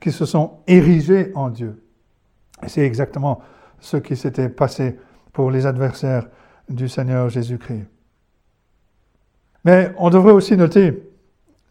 qui 0.00 0.12
se 0.12 0.24
sont 0.24 0.58
érigés 0.66 1.32
en 1.34 1.50
Dieu. 1.50 1.82
Et 2.62 2.68
c'est 2.68 2.84
exactement 2.84 3.40
ce 3.80 3.96
qui 3.96 4.16
s'était 4.16 4.48
passé 4.48 4.98
pour 5.32 5.50
les 5.50 5.66
adversaires 5.66 6.26
du 6.68 6.88
Seigneur 6.88 7.28
Jésus-Christ. 7.28 7.86
Mais 9.66 9.92
on 9.98 10.10
devrait 10.10 10.32
aussi 10.32 10.56
noter 10.56 11.02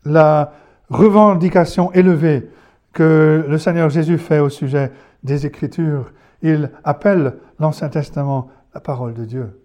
la 0.04 0.52
revendication 0.90 1.94
élevée 1.94 2.50
que 2.92 3.46
le 3.48 3.58
Seigneur 3.58 3.90
Jésus 3.90 4.18
fait 4.18 4.40
au 4.40 4.50
sujet 4.50 4.92
des 5.24 5.46
Écritures. 5.46 6.12
Il 6.42 6.72
appelle 6.84 7.38
l'Ancien 7.58 7.88
Testament 7.88 8.50
la 8.74 8.82
parole 8.82 9.14
de 9.14 9.24
Dieu. 9.24 9.62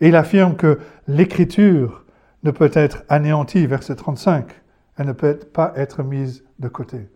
Et 0.00 0.08
il 0.08 0.16
affirme 0.16 0.56
que 0.56 0.80
l'Écriture 1.06 2.04
ne 2.42 2.50
peut 2.50 2.72
être 2.74 3.04
anéantie, 3.08 3.64
verset 3.68 3.94
35. 3.94 4.48
Elle 4.96 5.06
ne 5.06 5.12
peut 5.12 5.36
pas 5.36 5.72
être 5.76 6.02
mise 6.02 6.42
de 6.58 6.66
côté. 6.66 7.08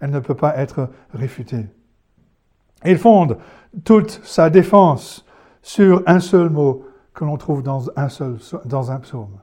Elle 0.00 0.10
ne 0.10 0.20
peut 0.20 0.34
pas 0.34 0.56
être 0.56 0.88
réfutée. 1.12 1.66
Il 2.86 2.96
fonde 2.96 3.36
toute 3.84 4.22
sa 4.24 4.48
défense 4.48 5.26
sur 5.60 6.02
un 6.06 6.18
seul 6.18 6.48
mot 6.48 6.86
que 7.14 7.24
l'on 7.24 7.36
trouve 7.36 7.62
dans 7.62 7.90
un, 7.96 8.08
seul, 8.08 8.36
dans 8.64 8.90
un 8.90 8.98
psaume. 9.00 9.38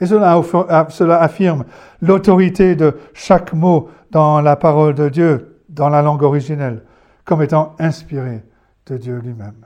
Et 0.00 0.06
cela, 0.06 1.20
affirme 1.20 1.64
l'autorité 2.00 2.74
de 2.74 2.96
chaque 3.14 3.52
mot 3.52 3.88
dans 4.10 4.40
la 4.40 4.56
parole 4.56 4.94
de 4.94 5.08
Dieu, 5.08 5.60
dans 5.68 5.88
la 5.88 6.02
langue 6.02 6.22
originelle, 6.22 6.82
comme 7.24 7.42
étant 7.42 7.76
inspiré 7.78 8.42
de 8.86 8.96
Dieu 8.96 9.18
lui-même. 9.18 9.64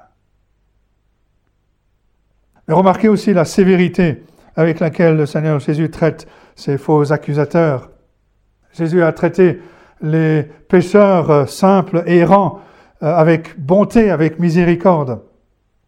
Mais 2.68 2.74
remarquez 2.74 3.08
aussi 3.08 3.32
la 3.32 3.46
sévérité 3.46 4.24
avec 4.56 4.80
laquelle 4.80 5.16
le 5.16 5.24
Seigneur 5.24 5.58
Jésus 5.58 5.90
traite 5.90 6.26
ces 6.54 6.76
faux 6.76 7.12
accusateurs. 7.12 7.90
Jésus 8.72 9.02
a 9.02 9.12
traité 9.12 9.60
les 10.02 10.42
pécheurs 10.42 11.30
euh, 11.30 11.46
simples 11.46 12.02
errants 12.06 12.60
euh, 13.02 13.14
avec 13.14 13.58
bonté, 13.58 14.10
avec 14.10 14.38
miséricorde. 14.38 15.20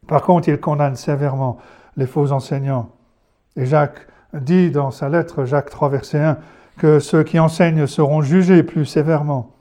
Par 0.08 0.22
contre, 0.22 0.48
il 0.48 0.58
condamne 0.58 0.96
sévèrement 0.96 1.58
les 1.96 2.06
faux 2.06 2.32
enseignants. 2.32 2.90
Et 3.56 3.66
Jacques 3.66 4.08
dit 4.32 4.70
dans 4.70 4.90
sa 4.90 5.08
lettre, 5.08 5.44
Jacques 5.44 5.70
3, 5.70 5.90
verset 5.90 6.18
1, 6.18 6.38
que 6.78 6.98
ceux 6.98 7.22
qui 7.22 7.38
enseignent 7.38 7.86
seront 7.86 8.22
jugés 8.22 8.62
plus 8.62 8.86
sévèrement. 8.86 9.54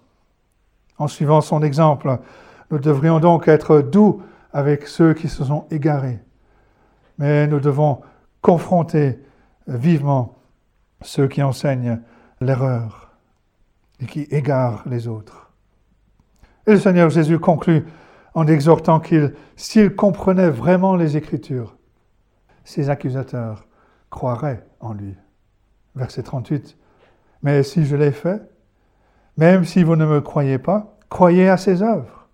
En 0.98 1.08
suivant 1.08 1.42
son 1.42 1.62
exemple, 1.62 2.18
nous 2.72 2.80
devrions 2.80 3.20
donc 3.20 3.48
être 3.48 3.82
doux 3.82 4.22
avec 4.54 4.88
ceux 4.88 5.14
qui 5.14 5.28
se 5.28 5.44
sont 5.44 5.66
égarés. 5.70 6.20
Mais 7.18 7.46
nous 7.48 7.60
devons 7.60 8.02
confronter 8.42 9.20
vivement 9.68 10.36
ceux 11.02 11.28
qui 11.28 11.44
enseignent 11.44 12.00
l'erreur 12.40 13.12
et 14.00 14.06
qui 14.06 14.22
égarent 14.32 14.84
les 14.86 15.08
autres. 15.08 15.52
Et 16.66 16.72
le 16.72 16.80
Seigneur 16.80 17.10
Jésus 17.10 17.40
conclut 17.40 17.86
en 18.38 18.46
exhortant 18.46 19.00
qu'il, 19.00 19.34
s'il 19.56 19.96
comprenait 19.96 20.52
vraiment 20.52 20.96
les 20.96 21.18
Écritures, 21.18 21.76
ses 22.66 22.92
accusateurs 22.92 23.66
croiraient 24.12 24.64
en 24.80 24.94
lui. 24.94 25.16
Verset 25.96 26.22
38. 26.22 26.78
Mais 27.42 27.64
si 27.64 27.84
je 27.84 27.96
l'ai 27.96 28.12
fait, 28.12 28.40
même 29.38 29.66
si 29.66 29.82
vous 29.82 29.96
ne 29.96 30.06
me 30.06 30.22
croyez 30.22 30.60
pas, 30.60 31.00
croyez 31.10 31.50
à 31.50 31.58
ses 31.58 31.82
œuvres, 31.82 32.28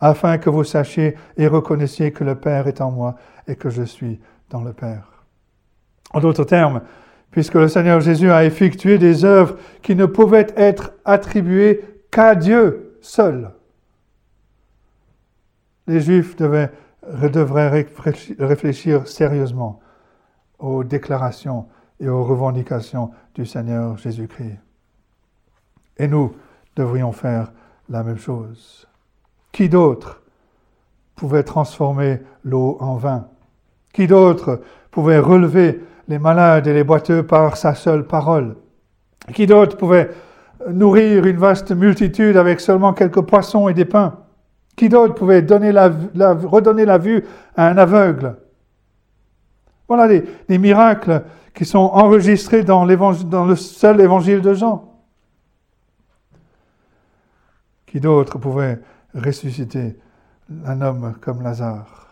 afin 0.00 0.38
que 0.38 0.50
vous 0.50 0.64
sachiez 0.64 1.16
et 1.36 1.46
reconnaissiez 1.46 2.10
que 2.10 2.24
le 2.24 2.34
Père 2.34 2.66
est 2.66 2.80
en 2.80 2.90
moi 2.90 3.14
et 3.46 3.54
que 3.54 3.70
je 3.70 3.84
suis 3.84 4.20
dans 4.50 4.62
le 4.62 4.72
Père. 4.72 5.24
En 6.12 6.18
d'autres 6.18 6.42
termes, 6.42 6.80
puisque 7.30 7.54
le 7.54 7.68
Seigneur 7.68 8.00
Jésus 8.00 8.32
a 8.32 8.44
effectué 8.44 8.98
des 8.98 9.24
œuvres 9.24 9.56
qui 9.82 9.94
ne 9.94 10.06
pouvaient 10.06 10.48
être 10.56 10.94
attribuées 11.04 11.80
qu'à 12.10 12.34
Dieu 12.34 12.98
seul, 13.00 13.52
les 15.86 16.00
Juifs 16.00 16.36
devaient, 16.36 16.70
devraient 17.32 17.86
réfléchir 18.38 19.08
sérieusement 19.08 19.80
aux 20.58 20.84
déclarations 20.84 21.66
et 22.00 22.08
aux 22.08 22.24
revendications 22.24 23.10
du 23.34 23.46
Seigneur 23.46 23.96
Jésus-Christ. 23.96 24.58
Et 25.98 26.08
nous 26.08 26.34
devrions 26.76 27.12
faire 27.12 27.52
la 27.88 28.02
même 28.02 28.18
chose. 28.18 28.88
Qui 29.52 29.68
d'autre 29.68 30.22
pouvait 31.14 31.42
transformer 31.42 32.22
l'eau 32.44 32.76
en 32.80 32.96
vin? 32.96 33.28
Qui 33.92 34.06
d'autre 34.06 34.62
pouvait 34.90 35.18
relever 35.18 35.84
les 36.08 36.18
malades 36.18 36.66
et 36.66 36.72
les 36.72 36.84
boiteux 36.84 37.24
par 37.24 37.56
sa 37.56 37.74
seule 37.74 38.06
parole? 38.06 38.56
Qui 39.34 39.46
d'autre 39.46 39.76
pouvait 39.76 40.10
nourrir 40.68 41.26
une 41.26 41.36
vaste 41.36 41.72
multitude 41.72 42.36
avec 42.36 42.60
seulement 42.60 42.92
quelques 42.92 43.22
poissons 43.22 43.68
et 43.68 43.74
des 43.74 43.84
pains? 43.84 44.21
Qui 44.76 44.88
d'autre 44.88 45.14
pouvait 45.14 45.42
donner 45.42 45.70
redonner 45.70 46.84
la 46.84 46.98
vue 46.98 47.24
à 47.56 47.68
un 47.68 47.76
aveugle? 47.76 48.36
Voilà 49.88 50.06
les, 50.06 50.58
miracles 50.58 51.24
qui 51.54 51.64
sont 51.64 51.78
enregistrés 51.78 52.64
dans 52.64 52.84
le 52.84 53.56
seul 53.56 54.00
évangile 54.00 54.40
de 54.40 54.54
Jean. 54.54 54.92
Qui 57.86 58.00
d'autre 58.00 58.38
pouvait 58.38 58.80
ressusciter 59.14 59.98
un 60.64 60.80
homme 60.80 61.14
comme 61.20 61.42
Lazare? 61.42 62.08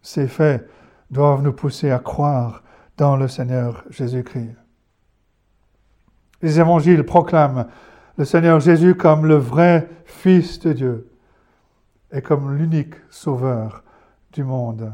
Ces 0.00 0.28
faits 0.28 0.68
doivent 1.10 1.42
nous 1.42 1.52
pousser 1.52 1.90
à 1.90 1.98
croire 1.98 2.62
dans 2.96 3.16
le 3.16 3.26
Seigneur 3.26 3.82
Jésus-Christ. 3.90 4.54
Les 6.40 6.60
évangiles 6.60 7.04
proclament 7.04 7.66
le 8.18 8.24
Seigneur 8.24 8.60
Jésus 8.60 8.94
comme 8.94 9.26
le 9.26 9.36
vrai 9.36 9.88
Fils 10.04 10.60
de 10.60 10.72
Dieu 10.72 11.10
et 12.12 12.20
comme 12.20 12.56
l'unique 12.56 12.94
Sauveur 13.10 13.82
du 14.32 14.44
monde. 14.44 14.92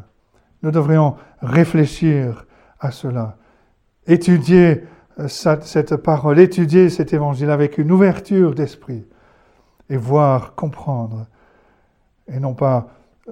Nous 0.62 0.70
devrions 0.70 1.16
réfléchir 1.40 2.46
à 2.80 2.90
cela, 2.90 3.36
étudier 4.06 4.84
euh, 5.18 5.28
cette 5.28 5.96
parole, 5.96 6.38
étudier 6.38 6.90
cet 6.90 7.12
évangile 7.12 7.50
avec 7.50 7.78
une 7.78 7.90
ouverture 7.90 8.54
d'esprit 8.54 9.04
et 9.90 9.96
voir, 9.96 10.54
comprendre, 10.54 11.26
et 12.28 12.38
non 12.38 12.54
pas 12.54 12.88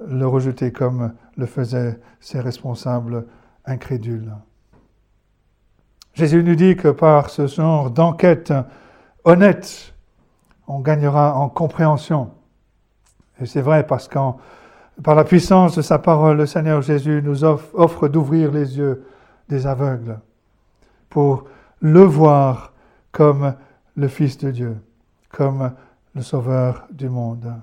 le 0.07 0.27
rejeter 0.27 0.71
comme 0.71 1.13
le 1.37 1.45
faisaient 1.45 1.99
ses 2.19 2.39
responsables 2.39 3.25
incrédules. 3.65 4.33
Jésus 6.13 6.43
nous 6.43 6.55
dit 6.55 6.75
que 6.75 6.87
par 6.87 7.29
ce 7.29 7.47
genre 7.47 7.91
d'enquête 7.91 8.51
honnête, 9.27 9.93
on 10.67 10.79
gagnera 10.79 11.35
en 11.35 11.49
compréhension. 11.49 12.31
Et 13.39 13.45
c'est 13.45 13.61
vrai 13.61 13.85
parce 13.85 14.07
que 14.07 14.17
par 15.03 15.15
la 15.15 15.23
puissance 15.23 15.75
de 15.75 15.81
sa 15.81 15.99
parole, 15.99 16.37
le 16.37 16.45
Seigneur 16.45 16.81
Jésus 16.81 17.21
nous 17.23 17.43
offre 17.43 18.07
d'ouvrir 18.07 18.51
les 18.51 18.77
yeux 18.77 19.05
des 19.49 19.67
aveugles 19.67 20.19
pour 21.09 21.45
le 21.81 22.01
voir 22.01 22.73
comme 23.11 23.55
le 23.95 24.07
Fils 24.07 24.37
de 24.37 24.49
Dieu, 24.49 24.77
comme 25.29 25.73
le 26.15 26.21
Sauveur 26.21 26.87
du 26.91 27.09
monde. 27.09 27.53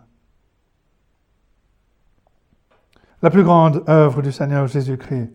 La 3.22 3.30
plus 3.30 3.42
grande 3.42 3.82
œuvre 3.88 4.22
du 4.22 4.32
Seigneur 4.32 4.66
Jésus-Christ, 4.66 5.30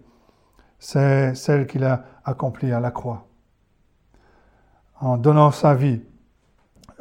c'est 0.78 1.34
celle 1.36 1.66
qu'il 1.66 1.84
a 1.84 2.04
accomplie 2.24 2.72
à 2.72 2.80
la 2.80 2.92
croix. 2.92 3.26
En 5.02 5.18
donnant 5.18 5.52
sa 5.52 5.74
vie, 5.74 6.02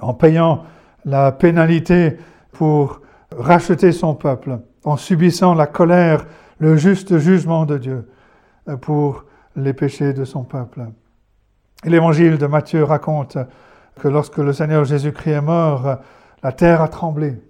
en 0.01 0.15
payant 0.15 0.65
la 1.05 1.33
pénalité 1.33 2.17
pour 2.53 3.01
racheter 3.37 3.93
son 3.93 4.15
peuple, 4.15 4.61
en 4.85 4.97
subissant 4.97 5.55
la 5.55 5.67
colère, 5.67 6.27
le 6.59 6.77
juste 6.77 7.19
jugement 7.19 7.67
de 7.67 7.79
Dieu 7.79 8.11
pour 8.81 9.25
les 9.57 9.73
péchés 9.73 10.13
de 10.13 10.25
son 10.25 10.45
peuple. 10.45 10.87
L'évangile 11.85 12.39
de 12.39 12.47
Matthieu 12.47 12.85
raconte 12.85 13.39
que 14.01 14.09
lorsque 14.09 14.39
le 14.39 14.53
Seigneur 14.53 14.85
Jésus-Christ 14.85 15.31
est 15.31 15.41
mort, 15.41 15.99
la 16.43 16.53
terre 16.53 16.83
a 16.83 16.89
tremblé, 16.89 17.41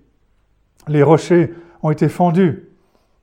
les 0.87 1.03
rochers 1.03 1.55
ont 1.83 1.91
été 1.91 2.09
fondus, 2.09 2.69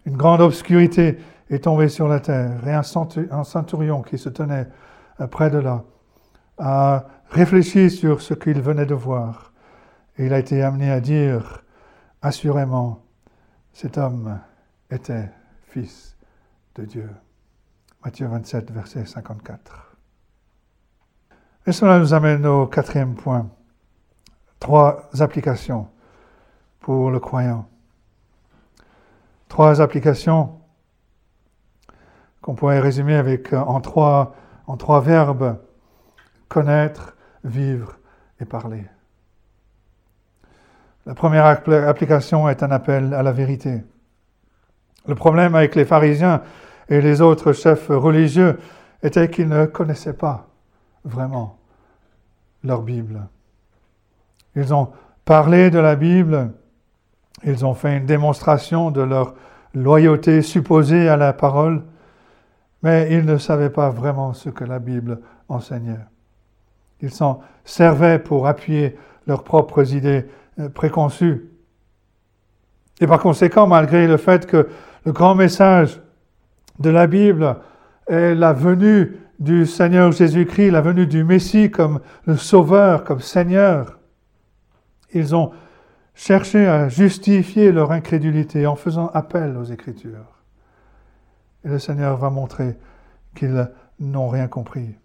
une 0.05 0.17
grande 0.17 0.41
obscurité 0.41 1.17
est 1.49 1.63
tombée 1.63 1.89
sur 1.89 2.07
la 2.07 2.19
terre, 2.19 2.67
et 2.67 2.73
un 2.73 3.43
centurion 3.43 4.01
qui 4.01 4.17
se 4.17 4.29
tenait 4.29 4.67
près 5.31 5.49
de 5.49 5.57
là 5.57 5.83
a 6.57 7.05
réfléchi 7.29 7.89
sur 7.89 8.21
ce 8.21 8.33
qu'il 8.33 8.61
venait 8.61 8.85
de 8.85 8.93
voir, 8.93 9.51
et 10.17 10.25
il 10.25 10.33
a 10.33 10.39
été 10.39 10.61
amené 10.63 10.91
à 10.91 10.99
dire, 10.99 11.63
assurément, 12.21 13.03
cet 13.73 13.97
homme 13.97 14.39
était 14.89 15.29
fils 15.67 16.15
de 16.75 16.85
Dieu. 16.85 17.09
Matthieu 18.03 18.27
27, 18.27 18.71
verset 18.71 19.05
54. 19.05 19.97
Et 21.67 21.71
cela 21.71 21.99
nous 21.99 22.13
amène 22.13 22.45
au 22.45 22.67
quatrième 22.67 23.15
point. 23.15 23.49
Trois 24.59 25.09
applications 25.19 25.87
pour 26.79 27.09
le 27.09 27.19
croyant. 27.19 27.67
Trois 29.49 29.81
applications 29.81 30.59
qu'on 32.41 32.53
pourrait 32.53 32.79
résumer 32.79 33.15
avec, 33.15 33.53
euh, 33.53 33.59
en, 33.59 33.81
trois, 33.81 34.35
en 34.67 34.77
trois 34.77 35.01
verbes 35.01 35.59
connaître, 36.47 37.15
vivre 37.43 37.97
et 38.39 38.45
parler. 38.45 38.83
La 41.05 41.13
première 41.13 41.45
application 41.45 42.49
est 42.49 42.63
un 42.63 42.71
appel 42.71 43.13
à 43.13 43.21
la 43.21 43.31
vérité. 43.31 43.83
Le 45.07 45.15
problème 45.15 45.53
avec 45.53 45.75
les 45.75 45.85
pharisiens 45.85 46.41
et 46.89 46.99
les 46.99 47.21
autres 47.21 47.53
chefs 47.53 47.89
religieux 47.89 48.59
était 49.03 49.29
qu'ils 49.29 49.49
ne 49.49 49.65
connaissaient 49.65 50.13
pas 50.13 50.47
vraiment 51.03 51.59
leur 52.63 52.81
Bible. 52.81 53.27
Ils 54.55 54.73
ont 54.73 54.91
parlé 55.25 55.69
de 55.69 55.77
la 55.77 55.95
Bible, 55.95 56.51
ils 57.43 57.65
ont 57.65 57.75
fait 57.75 57.97
une 57.97 58.05
démonstration 58.05 58.89
de 58.89 59.01
leur 59.01 59.35
loyauté 59.75 60.41
supposée 60.41 61.07
à 61.07 61.17
la 61.17 61.33
parole, 61.33 61.83
mais 62.81 63.11
ils 63.11 63.25
ne 63.25 63.37
savaient 63.37 63.69
pas 63.69 63.89
vraiment 63.91 64.33
ce 64.33 64.49
que 64.49 64.63
la 64.63 64.79
Bible 64.79 65.19
enseignait. 65.49 65.99
Ils 67.01 67.11
s'en 67.11 67.41
servaient 67.63 68.19
pour 68.19 68.47
appuyer 68.47 68.97
leurs 69.27 69.43
propres 69.43 69.93
idées 69.93 70.25
euh, 70.59 70.69
préconçues. 70.69 71.49
Et 73.01 73.07
par 73.07 73.19
conséquent, 73.19 73.67
malgré 73.67 74.07
le 74.07 74.17
fait 74.17 74.45
que 74.45 74.69
le 75.05 75.11
grand 75.11 75.35
message 75.35 76.01
de 76.79 76.89
la 76.89 77.07
Bible 77.07 77.57
est 78.07 78.35
la 78.35 78.53
venue 78.53 79.17
du 79.39 79.65
Seigneur 79.65 80.11
Jésus-Christ, 80.11 80.71
la 80.71 80.81
venue 80.81 81.07
du 81.07 81.23
Messie 81.23 81.69
comme 81.69 81.99
le 82.25 82.37
Sauveur, 82.37 83.03
comme 83.03 83.19
Seigneur. 83.19 83.99
Ils 85.13 85.35
ont 85.35 85.51
cherché 86.13 86.65
à 86.65 86.87
justifier 86.87 87.71
leur 87.71 87.91
incrédulité 87.91 88.65
en 88.65 88.75
faisant 88.75 89.07
appel 89.13 89.57
aux 89.57 89.65
Écritures. 89.65 90.41
Et 91.65 91.69
le 91.69 91.79
Seigneur 91.79 92.17
va 92.17 92.29
montrer 92.29 92.77
qu'ils 93.35 93.69
n'ont 93.99 94.29
rien 94.29 94.47
compris. 94.47 94.95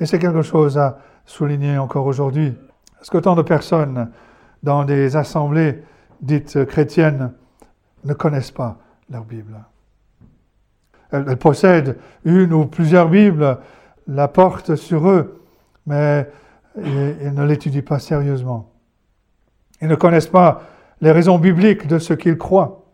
Et 0.00 0.06
c'est 0.06 0.18
quelque 0.18 0.42
chose 0.42 0.78
à 0.78 0.98
souligner 1.24 1.78
encore 1.78 2.06
aujourd'hui. 2.06 2.54
Parce 2.94 3.10
qu'autant 3.10 3.34
de 3.34 3.42
personnes 3.42 4.10
dans 4.62 4.84
des 4.84 5.16
assemblées 5.16 5.82
dites 6.20 6.64
chrétiennes 6.64 7.32
ne 8.04 8.14
connaissent 8.14 8.50
pas 8.50 8.78
leur 9.10 9.24
Bible. 9.24 9.64
Elles, 11.10 11.36
possèdent 11.36 11.98
une 12.24 12.52
ou 12.52 12.66
plusieurs 12.66 13.08
Bibles, 13.08 13.58
la 14.08 14.28
portent 14.28 14.76
sur 14.76 15.08
eux, 15.08 15.40
mais 15.86 16.28
ils 16.76 17.32
ne 17.32 17.44
l'étudient 17.44 17.82
pas 17.82 17.98
sérieusement. 17.98 18.70
Ils 19.80 19.88
ne 19.88 19.94
connaissent 19.94 20.26
pas 20.26 20.62
les 21.00 21.12
raisons 21.12 21.38
bibliques 21.38 21.86
de 21.86 21.98
ce 21.98 22.14
qu'ils 22.14 22.38
croient. 22.38 22.84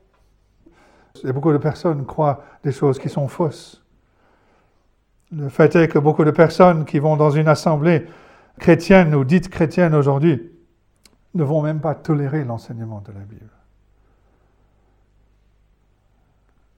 Et 1.24 1.32
beaucoup 1.32 1.52
de 1.52 1.58
personnes 1.58 2.04
croient 2.04 2.42
des 2.64 2.72
choses 2.72 2.98
qui 2.98 3.08
sont 3.08 3.28
fausses. 3.28 3.81
Le 5.32 5.48
fait 5.48 5.74
est 5.76 5.88
que 5.88 5.98
beaucoup 5.98 6.24
de 6.24 6.30
personnes 6.30 6.84
qui 6.84 6.98
vont 6.98 7.16
dans 7.16 7.30
une 7.30 7.48
assemblée 7.48 8.06
chrétienne 8.58 9.14
ou 9.14 9.24
dite 9.24 9.48
chrétienne 9.48 9.94
aujourd'hui 9.94 10.52
ne 11.34 11.42
vont 11.42 11.62
même 11.62 11.80
pas 11.80 11.94
tolérer 11.94 12.44
l'enseignement 12.44 13.00
de 13.00 13.12
la 13.12 13.20
Bible. 13.20 13.50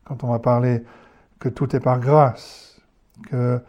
Quand 0.04 0.22
on 0.22 0.28
va 0.28 0.38
parler 0.38 0.84
que 1.40 1.48
tout 1.48 1.74
est 1.74 1.80
par 1.80 1.98
grâce, 1.98 2.80
que 3.28 3.60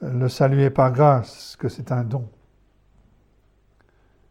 le 0.00 0.28
salut 0.28 0.62
est 0.62 0.70
par 0.70 0.90
grâce, 0.92 1.56
que 1.56 1.68
c'est 1.68 1.92
un 1.92 2.04
don. 2.04 2.26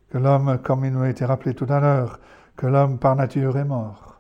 Que 0.10 0.18
l'homme, 0.18 0.58
comme 0.64 0.86
il 0.86 0.92
nous 0.92 1.04
a 1.04 1.10
été 1.10 1.24
rappelé 1.24 1.54
tout 1.54 1.68
à 1.70 1.80
l'heure, 1.80 2.20
que 2.56 2.66
l'homme 2.66 2.98
par 2.98 3.16
nature 3.16 3.58
est 3.58 3.66
mort, 3.66 4.20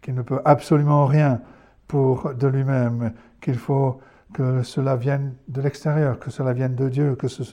qu'il 0.00 0.14
ne 0.14 0.22
peut 0.22 0.40
absolument 0.46 1.04
rien 1.04 1.42
pour 1.86 2.32
de 2.32 2.46
lui-même, 2.46 3.12
qu'il 3.42 3.58
faut 3.58 4.00
que 4.32 4.62
cela 4.62 4.96
vienne 4.96 5.34
de 5.48 5.60
l'extérieur, 5.60 6.18
que 6.18 6.30
cela 6.30 6.52
vienne 6.52 6.74
de 6.74 6.88
Dieu, 6.88 7.14
que 7.16 7.28
ce, 7.28 7.44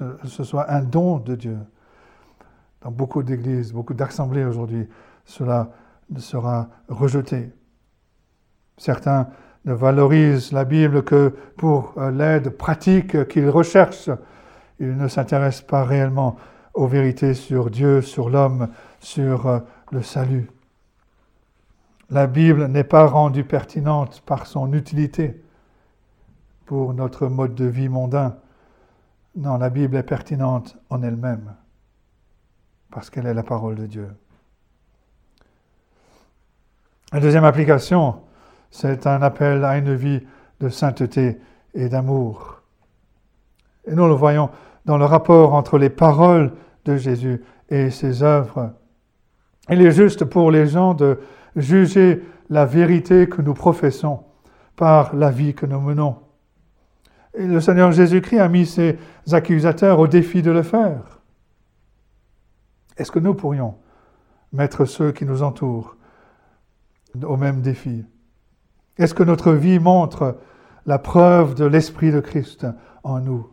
soit 0.44 0.72
un 0.72 0.82
don 0.82 1.18
de 1.18 1.36
Dieu. 1.36 1.58
Dans 2.82 2.92
beaucoup 2.92 3.24
d'églises, 3.24 3.72
beaucoup 3.72 3.94
d'assemblées 3.94 4.44
aujourd'hui, 4.44 4.88
cela 5.26 5.70
sera 6.18 6.70
rejeté. 6.88 7.52
Certains 8.78 9.30
ne 9.64 9.74
valorise 9.74 10.52
la 10.52 10.66
Bible 10.66 11.04
que 11.04 11.34
pour 11.58 11.94
euh, 11.98 12.12
l'aide 12.12 12.50
pratique 12.50 13.28
qu'il 13.30 13.50
recherche. 13.50 14.10
Il 14.80 14.96
ne 14.96 15.08
s'intéresse 15.08 15.62
pas 15.62 15.84
réellement 15.84 16.36
aux 16.76 16.86
vérités 16.86 17.34
sur 17.34 17.72
Dieu, 17.72 18.02
sur 18.02 18.30
l'homme, 18.30 18.68
sur 19.00 19.48
euh, 19.48 19.60
le 19.92 20.04
salut. 20.04 20.52
La 22.12 22.28
Bible 22.28 22.68
n'est 22.68 22.84
pas 22.84 23.08
rendue 23.08 23.46
pertinente 23.46 24.22
par 24.26 24.46
son 24.46 24.72
utilité 24.74 25.42
pour 26.66 26.94
notre 26.94 27.28
mode 27.28 27.56
de 27.56 27.66
vie 27.66 27.90
mondain. 27.90 28.36
Non, 29.36 29.58
la 29.58 29.70
Bible 29.70 29.98
est 29.98 30.04
pertinente 30.04 30.78
en 30.90 31.02
elle-même, 31.04 31.54
parce 32.92 33.10
qu'elle 33.10 33.28
est 33.28 33.34
la 33.34 33.44
parole 33.44 33.76
de 33.76 33.86
Dieu. 33.86 34.10
La 37.12 37.20
deuxième 37.20 37.44
application, 37.46 38.22
c'est 38.72 39.08
un 39.08 39.22
appel 39.22 39.64
à 39.64 39.78
une 39.78 39.94
vie 39.94 40.22
de 40.60 40.70
sainteté 40.70 41.40
et 41.74 41.90
d'amour. 41.90 42.62
Et 43.88 43.94
nous 43.94 44.08
le 44.08 44.14
voyons 44.14 44.50
dans 44.86 44.98
le 44.98 45.06
rapport 45.06 45.54
entre 45.54 45.78
les 45.78 45.90
paroles 45.90 46.54
de 46.86 46.98
Jésus 46.98 47.44
et 47.70 47.90
ses 47.90 48.24
œuvres. 48.24 48.74
Il 49.70 49.82
est 49.82 49.92
juste 49.92 50.26
pour 50.26 50.52
les 50.52 50.68
gens 50.68 50.94
de 50.94 51.20
juger 51.56 52.24
la 52.50 52.66
vérité 52.66 53.28
que 53.28 53.42
nous 53.42 53.54
professons 53.54 54.24
par 54.76 55.16
la 55.16 55.32
vie 55.32 55.54
que 55.54 55.66
nous 55.66 55.80
menons. 55.80 56.18
Le 57.38 57.60
Seigneur 57.60 57.92
Jésus-Christ 57.92 58.40
a 58.40 58.48
mis 58.48 58.66
ses 58.66 58.98
accusateurs 59.32 60.00
au 60.00 60.08
défi 60.08 60.42
de 60.42 60.52
le 60.52 60.64
faire. 60.64 61.20
Est-ce 62.98 63.12
que 63.12 63.20
nous 63.20 63.34
pourrions 63.34 63.76
mettre 64.54 64.86
ceux 64.86 65.12
qui 65.12 65.26
nous 65.26 65.44
entourent 65.44 65.98
au 67.22 67.36
même 67.36 67.62
défi? 67.62 68.06
Est-ce 68.98 69.14
que 69.14 69.24
notre 69.24 69.52
vie 69.52 69.80
montre 69.80 70.38
la 70.86 70.98
preuve 70.98 71.56
de 71.56 71.66
l'Esprit 71.66 72.12
de 72.12 72.22
Christ 72.22 72.66
en 73.04 73.20
nous? 73.20 73.50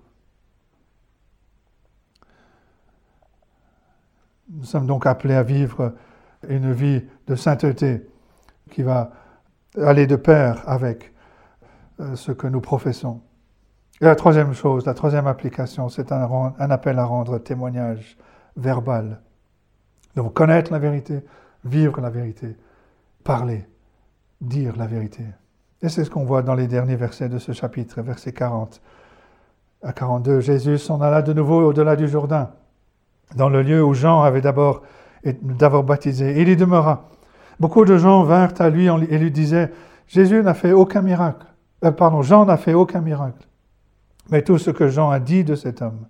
Nous 4.51 4.65
sommes 4.65 4.87
donc 4.87 5.07
appelés 5.07 5.35
à 5.35 5.43
vivre 5.43 5.95
une 6.49 6.73
vie 6.73 7.03
de 7.27 7.35
sainteté 7.35 8.07
qui 8.71 8.83
va 8.83 9.11
aller 9.77 10.07
de 10.07 10.17
pair 10.17 10.63
avec 10.69 11.13
euh, 12.01 12.15
ce 12.17 12.33
que 12.33 12.47
nous 12.47 12.61
professons. 12.61 13.23
Et 14.03 14.05
la 14.05 14.17
troisième 14.17 14.53
chose, 14.53 14.85
la 14.85 14.95
troisième 14.95 15.29
application, 15.29 15.89
c'est 15.89 16.11
un, 16.11 16.51
appel 16.59 16.99
à 16.99 17.05
rendre 17.05 17.39
témoignage 17.39 18.19
verbal. 18.57 19.21
Donc 20.17 20.35
connaître 20.35 20.73
la 20.73 20.81
vérité, 20.81 21.21
vivre 21.65 22.01
la 22.01 22.11
vérité, 22.11 22.57
parler, 23.23 23.65
dire 24.41 24.75
la 24.77 24.89
vérité. 24.89 25.23
Et 25.83 25.89
c'est 25.89 26.05
ce 26.05 26.11
qu'on 26.11 26.25
voit 26.25 26.43
dans 26.43 26.57
les 26.57 26.67
derniers 26.67 26.97
versets 26.97 27.29
de 27.29 27.39
ce 27.39 27.53
chapitre, 27.53 28.03
versets 28.03 28.33
40 28.33 28.83
à 29.85 29.93
42. 29.93 30.41
Jésus 30.41 30.79
s'en 30.79 31.01
alla 31.01 31.23
de 31.23 31.33
nouveau 31.33 31.69
au-delà 31.69 31.95
du 31.95 32.09
Jourdain 32.09 32.51
dans 33.37 33.49
le 33.49 33.63
lieu 33.63 33.85
où 33.85 33.95
Jean 33.95 34.23
avait 34.23 34.41
d'abord 34.41 34.83
d'abord 35.43 35.85
baptisé. 35.85 36.41
Il 36.43 36.49
y 36.49 36.57
demeura. 36.57 37.09
Beaucoup 37.61 37.85
de 37.85 37.97
gens 37.97 38.25
vinrent 38.25 38.61
à 38.61 38.69
lui 38.69 38.89
et 38.89 39.19
lui 39.19 39.31
disaient, 39.31 39.71
Jésus 40.09 40.43
n'a 40.43 40.55
fait 40.55 40.73
aucun 40.73 41.03
miracle. 41.03 41.47
Euh, 41.85 41.93
pardon, 41.93 42.21
Jean 42.23 42.45
n'a 42.45 42.57
fait 42.57 42.75
aucun 42.75 43.01
miracle. 43.01 43.47
Mais 44.31 44.43
tout 44.43 44.59
ce 44.59 44.71
que 44.71 44.89
Jean 44.89 45.11
a 45.11 45.21
dit 45.21 45.45
de 45.45 45.55
cet 45.55 45.83
homme 45.83 46.07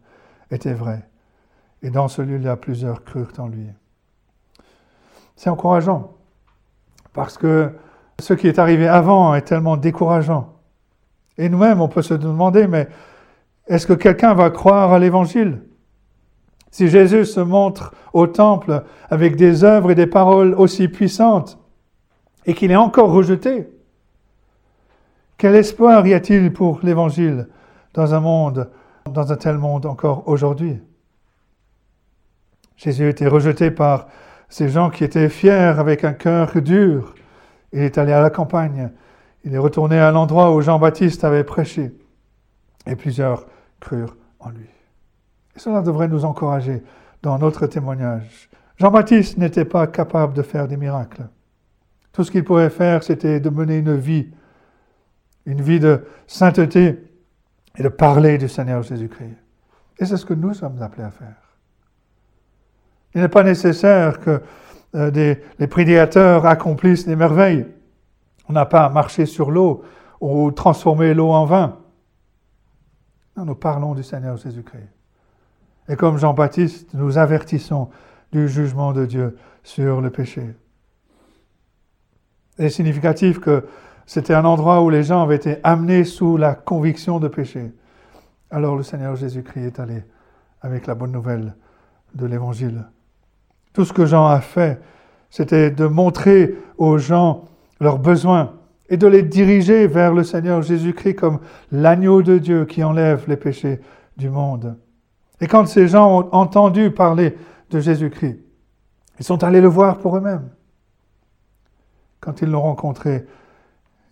était 0.50 0.74
vrai. 0.74 1.08
Et 1.82 1.90
dans 1.90 2.08
ce 2.08 2.22
lieu-là, 2.22 2.56
plusieurs 2.56 3.04
crurent 3.04 3.32
en 3.38 3.48
lui. 3.48 3.66
C'est 5.36 5.50
encourageant, 5.50 6.14
parce 7.12 7.38
que 7.38 7.72
ce 8.18 8.34
qui 8.34 8.46
est 8.46 8.58
arrivé 8.58 8.86
avant 8.86 9.34
est 9.34 9.42
tellement 9.42 9.76
décourageant. 9.76 10.54
Et 11.38 11.48
nous-mêmes, 11.48 11.80
on 11.80 11.88
peut 11.88 12.02
se 12.02 12.14
demander, 12.14 12.66
mais 12.66 12.88
est-ce 13.66 13.86
que 13.86 13.94
quelqu'un 13.94 14.34
va 14.34 14.50
croire 14.50 14.92
à 14.92 14.98
l'Évangile? 14.98 15.62
Si 16.70 16.88
Jésus 16.88 17.24
se 17.24 17.40
montre 17.40 17.94
au 18.12 18.26
temple 18.26 18.84
avec 19.10 19.36
des 19.36 19.64
œuvres 19.64 19.90
et 19.90 19.94
des 19.94 20.06
paroles 20.06 20.54
aussi 20.54 20.88
puissantes 20.88 21.58
et 22.46 22.54
qu'il 22.54 22.70
est 22.70 22.76
encore 22.76 23.12
rejeté, 23.12 23.68
quel 25.36 25.54
espoir 25.54 26.06
y 26.06 26.14
a-t-il 26.14 26.52
pour 26.52 26.80
l'Évangile? 26.82 27.48
Dans 27.94 28.14
un 28.14 28.20
monde, 28.20 28.70
dans 29.10 29.32
un 29.32 29.36
tel 29.36 29.58
monde 29.58 29.86
encore 29.86 30.28
aujourd'hui 30.28 30.80
Jésus 32.82 33.08
était 33.08 33.28
rejeté 33.28 33.70
par 33.70 34.08
ces 34.48 34.68
gens 34.68 34.90
qui 34.90 35.04
étaient 35.04 35.28
fiers 35.28 35.52
avec 35.52 36.02
un 36.02 36.12
cœur 36.12 36.60
dur. 36.60 37.14
Il 37.72 37.80
est 37.80 37.96
allé 37.96 38.12
à 38.12 38.20
la 38.20 38.28
campagne. 38.28 38.90
Il 39.44 39.54
est 39.54 39.58
retourné 39.58 40.00
à 40.00 40.10
l'endroit 40.10 40.52
où 40.52 40.60
Jean-Baptiste 40.60 41.22
avait 41.22 41.44
prêché. 41.44 41.92
Et 42.86 42.96
plusieurs 42.96 43.46
crurent 43.78 44.16
en 44.40 44.50
lui. 44.50 44.66
Et 45.54 45.60
cela 45.60 45.80
devrait 45.80 46.08
nous 46.08 46.24
encourager 46.24 46.82
dans 47.22 47.38
notre 47.38 47.68
témoignage. 47.68 48.50
Jean-Baptiste 48.78 49.38
n'était 49.38 49.64
pas 49.64 49.86
capable 49.86 50.34
de 50.34 50.42
faire 50.42 50.66
des 50.66 50.76
miracles. 50.76 51.28
Tout 52.10 52.24
ce 52.24 52.32
qu'il 52.32 52.42
pouvait 52.42 52.68
faire, 52.68 53.04
c'était 53.04 53.38
de 53.38 53.48
mener 53.48 53.78
une 53.78 53.96
vie, 53.96 54.26
une 55.46 55.62
vie 55.62 55.78
de 55.78 56.04
sainteté 56.26 56.98
et 57.76 57.82
de 57.82 57.88
parler 57.88 58.38
du 58.38 58.48
Seigneur 58.48 58.82
Jésus-Christ. 58.82 59.36
Et 59.98 60.04
c'est 60.04 60.16
ce 60.16 60.26
que 60.26 60.34
nous 60.34 60.54
sommes 60.54 60.80
appelés 60.82 61.04
à 61.04 61.10
faire. 61.10 61.36
Il 63.14 63.20
n'est 63.20 63.28
pas 63.28 63.42
nécessaire 63.42 64.20
que 64.20 64.42
euh, 64.94 65.34
les 65.58 65.66
prédicateurs 65.66 66.46
accomplissent 66.46 67.06
des 67.06 67.16
merveilles. 67.16 67.66
On 68.48 68.52
n'a 68.52 68.66
pas 68.66 68.84
à 68.84 68.88
marcher 68.88 69.26
sur 69.26 69.50
l'eau 69.50 69.84
ou 70.20 70.50
transformer 70.50 71.14
l'eau 71.14 71.30
en 71.30 71.44
vin. 71.44 71.78
Non, 73.36 73.44
nous 73.44 73.54
parlons 73.54 73.94
du 73.94 74.02
Seigneur 74.02 74.36
Jésus-Christ. 74.36 74.88
Et 75.88 75.96
comme 75.96 76.18
Jean-Baptiste, 76.18 76.92
nous 76.94 77.18
avertissons 77.18 77.90
du 78.30 78.48
jugement 78.48 78.92
de 78.92 79.06
Dieu 79.06 79.36
sur 79.62 80.00
le 80.00 80.10
péché. 80.10 80.54
C'est 82.56 82.70
significatif 82.70 83.40
que 83.40 83.66
c'était 84.12 84.34
un 84.34 84.44
endroit 84.44 84.82
où 84.82 84.90
les 84.90 85.04
gens 85.04 85.22
avaient 85.22 85.36
été 85.36 85.56
amenés 85.62 86.04
sous 86.04 86.36
la 86.36 86.54
conviction 86.54 87.18
de 87.18 87.28
péché. 87.28 87.72
Alors 88.50 88.76
le 88.76 88.82
Seigneur 88.82 89.16
Jésus-Christ 89.16 89.64
est 89.64 89.80
allé 89.80 90.04
avec 90.60 90.86
la 90.86 90.94
bonne 90.94 91.12
nouvelle 91.12 91.54
de 92.14 92.26
l'Évangile. 92.26 92.84
Tout 93.72 93.86
ce 93.86 93.94
que 93.94 94.04
Jean 94.04 94.26
a 94.26 94.42
fait, 94.42 94.82
c'était 95.30 95.70
de 95.70 95.86
montrer 95.86 96.54
aux 96.76 96.98
gens 96.98 97.46
leurs 97.80 97.98
besoins 97.98 98.52
et 98.90 98.98
de 98.98 99.06
les 99.06 99.22
diriger 99.22 99.86
vers 99.86 100.12
le 100.12 100.24
Seigneur 100.24 100.60
Jésus-Christ 100.60 101.14
comme 101.14 101.40
l'agneau 101.70 102.20
de 102.20 102.36
Dieu 102.36 102.66
qui 102.66 102.84
enlève 102.84 103.24
les 103.28 103.38
péchés 103.38 103.80
du 104.18 104.28
monde. 104.28 104.76
Et 105.40 105.46
quand 105.46 105.64
ces 105.64 105.88
gens 105.88 106.18
ont 106.18 106.28
entendu 106.32 106.90
parler 106.90 107.34
de 107.70 107.80
Jésus-Christ, 107.80 108.38
ils 109.18 109.24
sont 109.24 109.42
allés 109.42 109.62
le 109.62 109.68
voir 109.68 109.96
pour 109.96 110.18
eux-mêmes. 110.18 110.50
Quand 112.20 112.42
ils 112.42 112.50
l'ont 112.50 112.60
rencontré, 112.60 113.24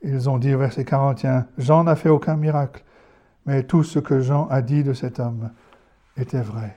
ils 0.03 0.31
ont 0.31 0.39
dit, 0.39 0.55
verset 0.55 0.85
41, 0.85 1.47
Jean 1.59 1.85
n'a 1.85 1.97
fait 1.97 2.09
aucun 2.09 2.37
miracle, 2.37 2.85
mais 3.47 3.63
tout 3.65 3.83
ce 3.83 3.99
que 3.99 4.21
Jean 4.21 4.47
a 4.49 4.63
dit 4.63 4.83
de 4.83 4.93
cet 4.93 5.21
homme 5.21 5.51
était 6.17 6.41
vrai. 6.41 6.77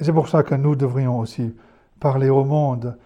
C'est 0.00 0.12
pour 0.12 0.28
ça 0.28 0.42
que 0.42 0.54
nous 0.54 0.74
devrions 0.74 1.18
aussi 1.18 1.54
parler 2.00 2.28
au 2.28 2.44
monde 2.44 2.96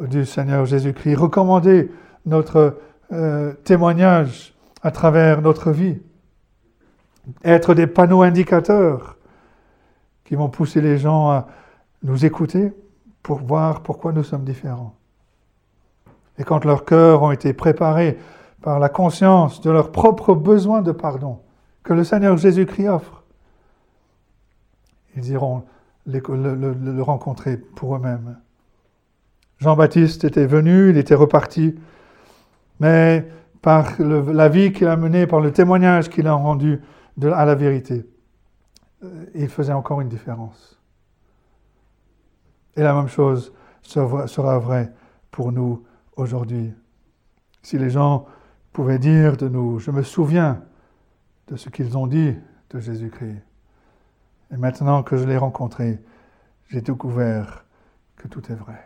du 0.00 0.24
Seigneur 0.24 0.66
Jésus-Christ, 0.66 1.14
recommander 1.14 1.90
notre 2.26 2.78
euh, 3.12 3.52
témoignage 3.64 4.54
à 4.82 4.90
travers 4.90 5.42
notre 5.42 5.70
vie, 5.70 5.98
être 7.44 7.74
des 7.74 7.86
panneaux 7.86 8.22
indicateurs 8.22 9.16
qui 10.24 10.34
vont 10.34 10.48
pousser 10.48 10.80
les 10.80 10.96
gens 10.96 11.30
à 11.30 11.48
nous 12.02 12.24
écouter 12.24 12.72
pour 13.22 13.38
voir 13.38 13.82
pourquoi 13.82 14.12
nous 14.12 14.24
sommes 14.24 14.44
différents. 14.44 14.94
Et 16.40 16.44
quand 16.44 16.64
leurs 16.64 16.86
cœurs 16.86 17.22
ont 17.22 17.32
été 17.32 17.52
préparés 17.52 18.18
par 18.62 18.80
la 18.80 18.88
conscience 18.88 19.60
de 19.60 19.70
leur 19.70 19.92
propre 19.92 20.34
besoin 20.34 20.80
de 20.80 20.90
pardon 20.90 21.38
que 21.82 21.92
le 21.92 22.02
Seigneur 22.02 22.38
Jésus-Christ 22.38 22.88
offre, 22.88 23.22
ils 25.16 25.28
iront 25.28 25.64
le, 26.06 27.02
rencontrer 27.02 27.58
pour 27.58 27.94
eux-mêmes. 27.94 28.38
Jean-Baptiste 29.58 30.24
était 30.24 30.46
venu, 30.46 30.88
il 30.88 30.96
était 30.96 31.14
reparti, 31.14 31.74
mais 32.80 33.28
par 33.60 34.00
la 34.00 34.48
vie 34.48 34.72
qu'il 34.72 34.88
a 34.88 34.96
menée, 34.96 35.26
par 35.26 35.40
le 35.40 35.52
témoignage 35.52 36.08
qu'il 36.08 36.26
a 36.26 36.32
rendu 36.32 36.80
à 37.22 37.44
la 37.44 37.54
vérité, 37.54 38.06
euh, 39.04 39.26
il 39.34 39.48
faisait 39.48 39.74
encore 39.74 40.00
une 40.00 40.08
différence. 40.08 40.80
Et 42.76 42.82
la 42.82 42.94
même 42.94 43.08
chose 43.08 43.52
sera 43.82 44.58
vraie 44.58 44.90
pour 45.30 45.52
nous 45.52 45.84
aujourd'hui. 46.20 46.72
Si 47.62 47.78
les 47.78 47.90
gens 47.90 48.26
pouvaient 48.72 48.98
dire 48.98 49.36
de 49.36 49.48
nous, 49.48 49.78
je 49.78 49.90
me 49.90 50.02
souviens 50.02 50.62
de 51.48 51.56
ce 51.56 51.68
qu'ils 51.68 51.98
ont 51.98 52.06
dit 52.06 52.34
de 52.70 52.78
Jésus-Christ, 52.78 53.42
et 54.52 54.56
maintenant 54.56 55.02
que 55.02 55.16
je 55.16 55.24
l'ai 55.24 55.36
rencontré, 55.36 55.98
j'ai 56.68 56.80
découvert 56.80 57.64
que 58.16 58.28
tout 58.28 58.42
est 58.50 58.54
vrai. 58.54 58.80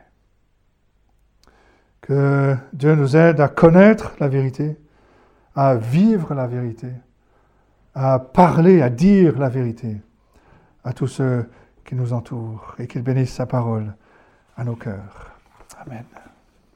Que 2.01 2.57
Dieu 2.72 2.95
nous 2.95 3.16
aide 3.16 3.41
à 3.41 3.49
connaître 3.49 4.14
la 4.20 4.28
vérité, 4.28 4.76
à 5.55 5.74
vivre 5.74 6.35
la 6.35 6.47
vérité, 6.47 6.89
à 7.95 8.18
parler, 8.18 8.82
à 8.82 8.91
dire 8.91 9.39
la 9.39 9.49
vérité 9.49 10.01
à 10.85 10.93
tous 10.93 11.07
ceux 11.07 11.49
qui 11.85 11.95
nous 11.95 12.12
entoure 12.12 12.74
et 12.78 12.87
qu'il 12.87 13.03
bénisse 13.03 13.32
sa 13.32 13.47
parole 13.47 13.95
à 14.57 14.64
nos 14.64 14.76
cœurs. 14.76 15.32
Amen. 15.78 16.23